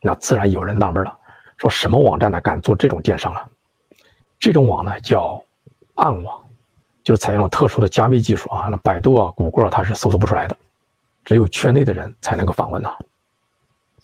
[0.01, 1.19] 那自然有人纳闷了，
[1.57, 3.45] 说什么网站呢敢做这种电商啊？
[4.39, 5.43] 这种网呢叫
[5.97, 6.41] 暗网，
[7.03, 8.69] 就是采用了特殊的加密技术啊。
[8.71, 10.57] 那百度啊、谷歌，它是搜索不出来的，
[11.25, 12.97] 只有圈内的人才能够访问呐。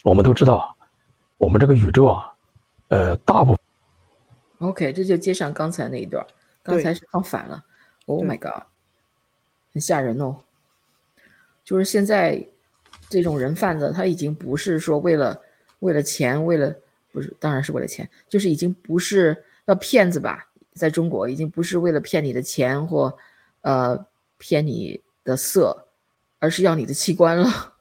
[0.03, 0.77] 我们都知道，
[1.39, 2.33] 我们这个宇宙啊，
[2.89, 3.57] 呃，大部。
[4.59, 6.27] OK，这就接上刚才那一段，
[6.66, 7.64] 刚才是放反了。
[8.06, 8.64] Oh my god，
[9.72, 10.36] 很吓人哦。
[11.64, 12.46] 就是现在，
[13.08, 15.40] 这种人贩子他已经不是说为了
[15.78, 16.74] 为了钱，为了
[17.12, 20.48] 不是，当然是为了钱，就是已经不是要骗子吧？
[20.74, 23.16] 在中国已经不是为了骗你的钱或
[23.62, 24.06] 呃
[24.38, 25.88] 骗你的色，
[26.38, 27.74] 而是要你的器官了。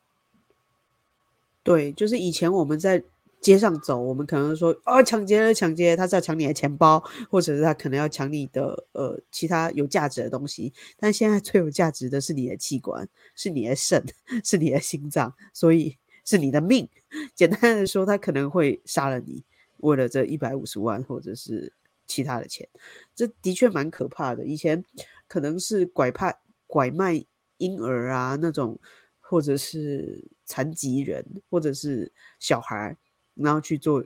[1.61, 3.03] 对，就是以前我们在。
[3.45, 10.73] 街上走，我们可能说哦，抢劫了，抢劫，他是要抢你的钱包，或者是他可能要抢你的呃其他有价值的东西。
[10.97, 14.03] 但现在最有价值的是你的器官，是你的肾，
[14.43, 16.89] 是你的心脏，所以是你的命。
[17.35, 19.43] 简单的说，他可能会杀了你，
[19.77, 21.71] 为了这一百五十万或者是
[22.07, 22.67] 其他的钱。
[23.13, 24.43] 这的确蛮可怕的。
[24.43, 24.83] 以前
[25.27, 26.35] 可能是拐派
[26.65, 27.23] 拐卖
[27.57, 28.79] 婴儿啊那种，
[29.21, 32.97] 或者是残疾人，或者是小孩。
[33.35, 34.03] 然后去做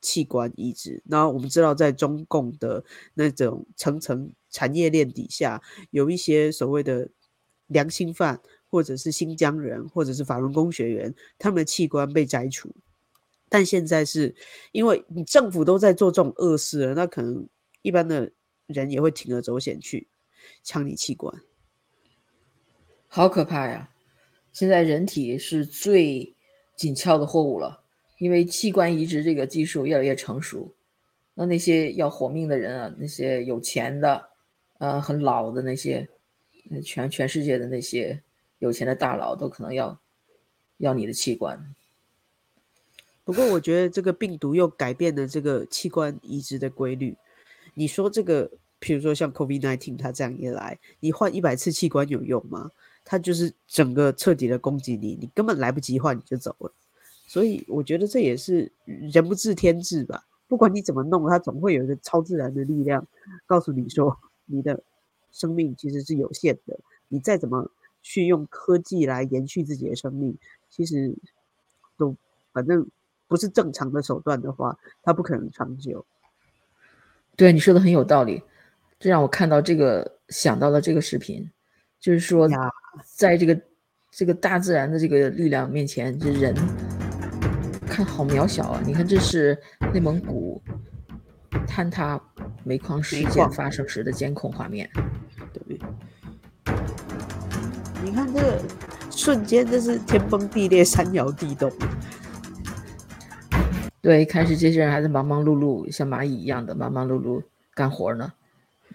[0.00, 5.60] 器官移植，然后我们知道，在中共的那种层层产业链底下，
[5.90, 7.08] 有一些所谓的
[7.66, 12.74] 良心犯，或者是新疆人，或者是法轮功学员，他们的器官被摘除。
[13.48, 14.34] 但现在是
[14.72, 17.48] 因为你政府都在做这种恶事了，那可能
[17.82, 18.30] 一般的
[18.66, 20.06] 人也会铤而走险去
[20.62, 21.42] 抢你器官，
[23.08, 23.90] 好可怕呀！
[24.52, 26.34] 现在人体是最
[26.76, 27.82] 紧俏的货物了。
[28.18, 30.74] 因为器官移植这个技术越来越成熟，
[31.34, 34.28] 那那些要活命的人啊，那些有钱的，
[34.78, 36.08] 呃，很老的那些，
[36.84, 38.22] 全全世界的那些
[38.58, 40.00] 有钱的大佬都可能要
[40.78, 41.74] 要你的器官。
[43.24, 47.16] 不过，我觉得这个病毒又改变了这个器官移植的规律。
[47.74, 52.70] 你说这个，比如说像 COVID-19，它这样一来，你换一百次器官有用吗？
[53.04, 56.72] 它就是整个彻底的攻击你，你根本来不及换你就走了。
[57.28, 60.24] 所以我觉得这也是人不治天治吧。
[60.48, 63.06] 不管你怎么弄，它总会有一个超自然的力量
[63.44, 64.82] 告诉你说，你的
[65.30, 66.80] 生命其实是有限的。
[67.08, 67.70] 你再怎么
[68.02, 70.34] 去用科技来延续自己的生命，
[70.70, 71.14] 其实
[71.98, 72.16] 都
[72.54, 72.88] 反正
[73.26, 76.06] 不是正常的手段的话，它不可能长久。
[77.36, 78.42] 对你说的很有道理，
[78.98, 81.48] 这让我看到这个想到了这个视频，
[82.00, 82.48] 就是说，
[83.04, 83.60] 在这个
[84.10, 86.54] 这个大自然的这个力量面前，这人
[87.88, 88.82] 看好渺小啊！
[88.86, 89.58] 你看，这是
[89.92, 90.62] 内蒙古
[91.66, 92.20] 坍塌
[92.62, 94.88] 煤矿事件发生时的监控画面，
[95.52, 95.80] 对。
[98.04, 98.62] 你看这个
[99.10, 101.72] 瞬间，这是天崩地裂、山摇地动。
[104.00, 107.42] 对，开始这些人还在忙忙碌碌，像蚂蚁一样的忙忙碌碌
[107.74, 108.32] 干活呢。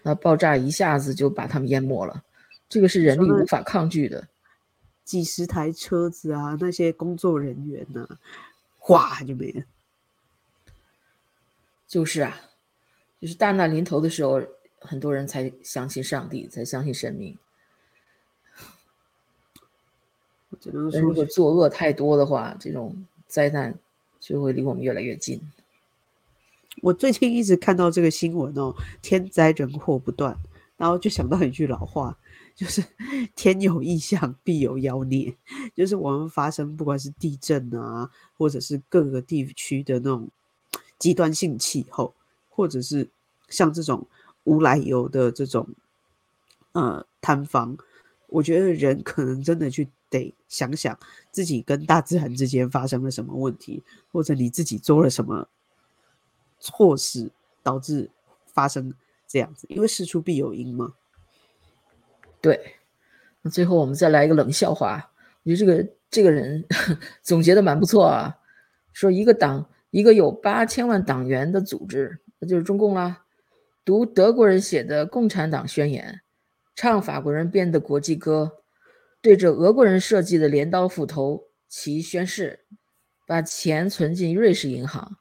[0.04, 2.24] 那爆炸一下子就把他们淹没了，
[2.70, 4.28] 这个是人力无法抗拒的。
[5.04, 8.08] 几十台车子啊，那些工作人员呢，
[8.86, 9.64] 哗就没了。
[11.88, 12.38] 就是啊，
[13.22, 14.42] 就是大难临头的时候，
[14.80, 17.38] 很多人才相信上帝，才相信神明。
[20.72, 23.74] 如果作恶太多的话，这种灾难。
[24.24, 25.42] 就会离我们越来越近。
[26.82, 30.38] 我最近一直看到这个新闻哦，天灾人祸不断，
[30.78, 32.18] 然后就想到一句老话，
[32.56, 32.84] 就是
[33.36, 35.36] “天有异象，必有妖孽”。
[35.76, 40.30] 就是我们发生不管是地震啊，或者是各个地区的那种
[40.98, 42.14] 极端性气候，
[42.50, 43.10] 或者是
[43.50, 44.08] 像这种
[44.44, 45.68] 无来由的这种
[46.74, 47.78] 呃塌方，
[48.28, 49.90] 我觉得人可能真的去。
[50.14, 50.96] 得想想
[51.32, 53.82] 自己跟大自然之间发生了什么问题，
[54.12, 55.50] 或者你自己做了什么
[56.60, 57.32] 错事，
[57.64, 58.12] 导致
[58.46, 58.94] 发生
[59.28, 59.66] 这样子。
[59.72, 60.94] 因为事出必有因嘛。
[62.44, 62.76] 对，
[63.42, 65.10] 那最后我们再来一个冷笑话。
[65.44, 66.62] 我觉得这个这个人
[67.24, 68.38] 总结的蛮不错啊。
[68.92, 73.24] 说一个党，一个有八千万党员的组织，那就是中共啦。
[73.86, 76.16] 读德国人写的《共产党宣言》，
[76.76, 78.60] 唱法国人编的国际歌。
[79.22, 82.66] 对着俄国人设计的镰刀斧头旗宣誓，
[83.26, 85.16] 把钱存进瑞士银行，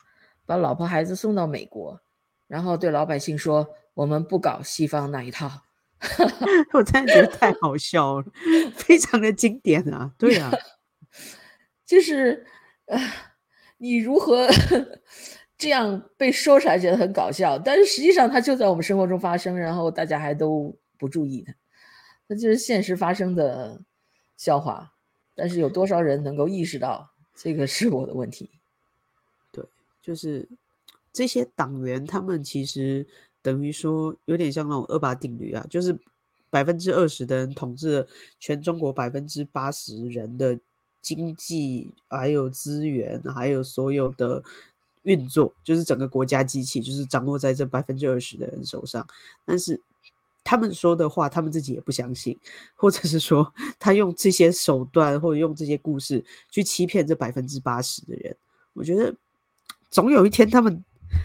[0.45, 2.01] 把老婆孩子送到美国，
[2.49, 5.62] 然后对老百姓说：“我们不搞西方那一套。”
[6.72, 8.26] 我真的觉得太好笑了，
[8.74, 10.12] 非常的经典啊！
[10.18, 10.50] 对啊，
[11.86, 12.46] 就是
[12.86, 12.98] 呃，
[13.78, 14.48] 你如何
[15.57, 21.55] 这样被说出来觉得很搞笑，但是实际上它就在我们生活中发生，然后大家还都不注意它，
[22.26, 23.80] 那就是现实发生的。
[24.34, 24.92] 笑话，
[25.36, 28.50] 但是有多少人能够意识到这个是我的问题？
[29.53, 29.64] 对，
[30.03, 30.48] 就是
[31.12, 33.07] 这些党员，他们其实
[33.43, 35.99] 等于说有点像那种二八定律啊，就是
[36.49, 40.59] 百分之二十的人统治了全中国百分之八十人的
[41.01, 44.43] 经济，还有资源，还有所有的
[45.03, 49.07] 运作，就是整个国家机器，就是掌握在这百分之二十的人手上，
[49.45, 49.80] 但是。
[50.45, 52.36] 他们说的话，他们自己也不相信，
[52.74, 58.36] 或者是说他用这些手段或者用这些故事去欺骗这百分之八十的人。
[58.72, 59.14] 我觉得
[59.88, 60.84] 总有一天他们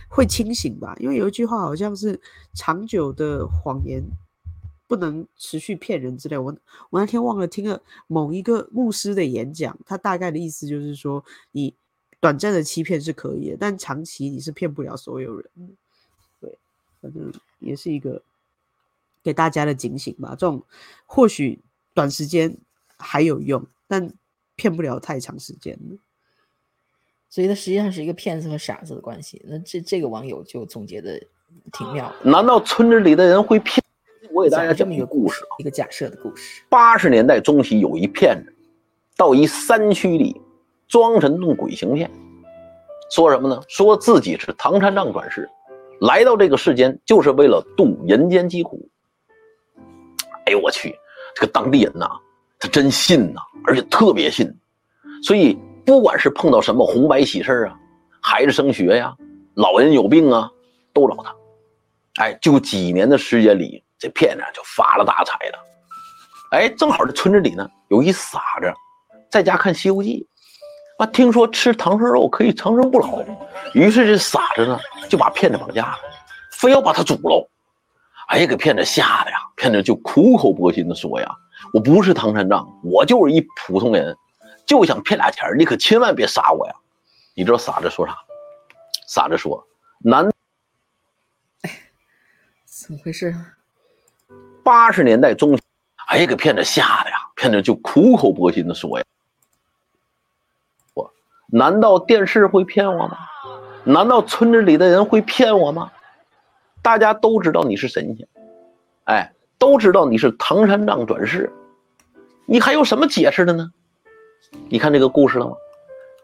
[0.10, 2.20] 会清醒吧，因为有一句话好像是
[2.54, 4.04] “长久的谎言
[4.88, 6.38] 不能持续骗人”之类。
[6.38, 6.56] 我
[6.90, 11.74] 我那天忘了听了某一个牧师的演讲，他大概的意思就是说，你
[12.20, 15.50] 短暂的欺骗是可以的，但长期你是骗不了所有人。
[16.40, 16.58] 对，
[17.02, 18.22] 反正也是一个。
[19.24, 20.64] 给大家的警醒吧，这种
[21.06, 21.60] 或许
[21.94, 22.58] 短时间
[22.98, 24.14] 还有用，但
[24.56, 25.78] 骗不了太长时间
[27.38, 29.40] 所以他实际上是一个骗子和傻子的关系。
[29.48, 31.22] 那这这个网友就总结的
[31.72, 32.32] 挺妙的。
[32.32, 33.80] 难道村子里的人会骗？
[34.34, 36.64] 我给大家讲一个故事，一个假设的故事。
[36.68, 38.52] 八十年代中期，有一骗子
[39.16, 40.42] 到一山区里
[40.88, 42.10] 装神弄鬼行骗，
[43.12, 43.62] 说什么呢？
[43.68, 45.48] 说自己是唐三藏转世，
[46.02, 48.90] 来到这个世间就是为了渡人间疾苦。
[50.48, 50.96] 哎呦我去，
[51.36, 52.10] 这个当地人呐，
[52.58, 54.52] 他真信呐，而且特别信，
[55.22, 55.56] 所以
[55.88, 57.74] 不管是碰到什么红白喜事啊，
[58.22, 59.16] 孩子升学呀，
[59.56, 60.52] 老人有病啊，
[60.94, 61.34] 都找他。
[62.22, 65.60] 哎，就几年的时间里，这骗子就发了大财了。
[66.52, 68.70] 哎，正好这村子里呢有一傻子，
[69.32, 70.28] 在家看《西游记》，
[71.02, 73.24] 啊，听说吃唐僧肉可以长生不老，
[73.74, 74.78] 于是这傻子呢
[75.08, 75.98] 就把骗子绑架了，
[76.52, 77.50] 非要把他煮了。
[78.28, 79.38] 哎呀，给骗子吓的呀！
[79.56, 81.34] 骗子就苦口婆心的说呀
[81.72, 84.14] ：“我不是唐三藏，我就是一普通人，
[84.68, 86.76] 就想骗俩钱你可千万别杀我呀！”
[87.34, 88.16] 你知道傻子说啥？
[89.08, 89.68] 傻子说
[90.04, 90.30] ：“难，
[92.66, 93.34] 怎么回事？”
[94.64, 95.58] 八十年代中，
[96.10, 97.16] 哎呀，给骗子吓的呀！
[97.36, 99.06] 骗子就苦口婆心的说呀
[100.94, 101.14] ：“我
[101.48, 103.18] 难道电视会骗我吗？
[103.86, 105.90] 难道村子里的人会骗我吗？
[106.82, 108.28] 大家都知道你是神仙，
[109.06, 111.50] 哎，都知道你是唐三藏转世，
[112.46, 113.72] 你还有什么解释的呢？
[114.70, 115.56] 你看这个故事了吗？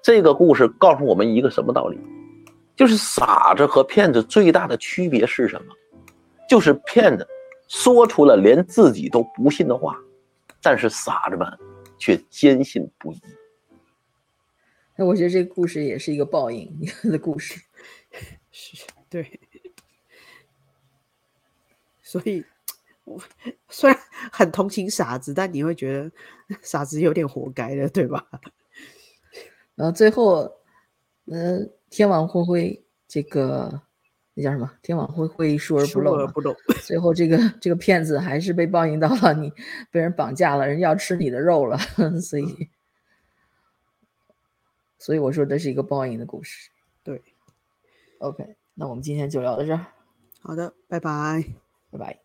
[0.01, 1.97] 这个故事告诉我们一个什么道理？
[2.75, 5.73] 就是傻子和骗子最大的区别是什么？
[6.49, 7.27] 就是骗子
[7.67, 9.97] 说出了连自己都不信的话，
[10.61, 11.47] 但是傻子们
[11.97, 13.21] 却坚信不疑。
[14.95, 16.71] 那我觉得这个故事也是一个报应
[17.09, 17.59] 的故事，
[18.51, 19.39] 是对。
[22.01, 22.52] 所以，我
[23.69, 23.99] 虽然
[24.31, 26.11] 很同情傻子，但你会觉得
[26.61, 28.25] 傻子有点活该的，对吧？
[29.75, 30.51] 然后最后，
[31.25, 33.81] 呃，天网恢恢，这个
[34.33, 34.71] 那叫什么？
[34.81, 36.27] 天网恢恢，疏而不漏。
[36.27, 36.55] 不漏。
[36.85, 39.51] 最后，这个这个骗子还是被报应到了，你
[39.91, 41.77] 被人绑架了，人要吃你的肉了，
[42.21, 42.69] 所以。
[44.99, 46.69] 所以我说这是一个报应的故事。
[47.03, 47.21] 对
[48.19, 49.85] ，OK，那我们今天就聊到这儿。
[50.39, 51.43] 好的，拜拜，
[51.91, 52.22] 拜拜。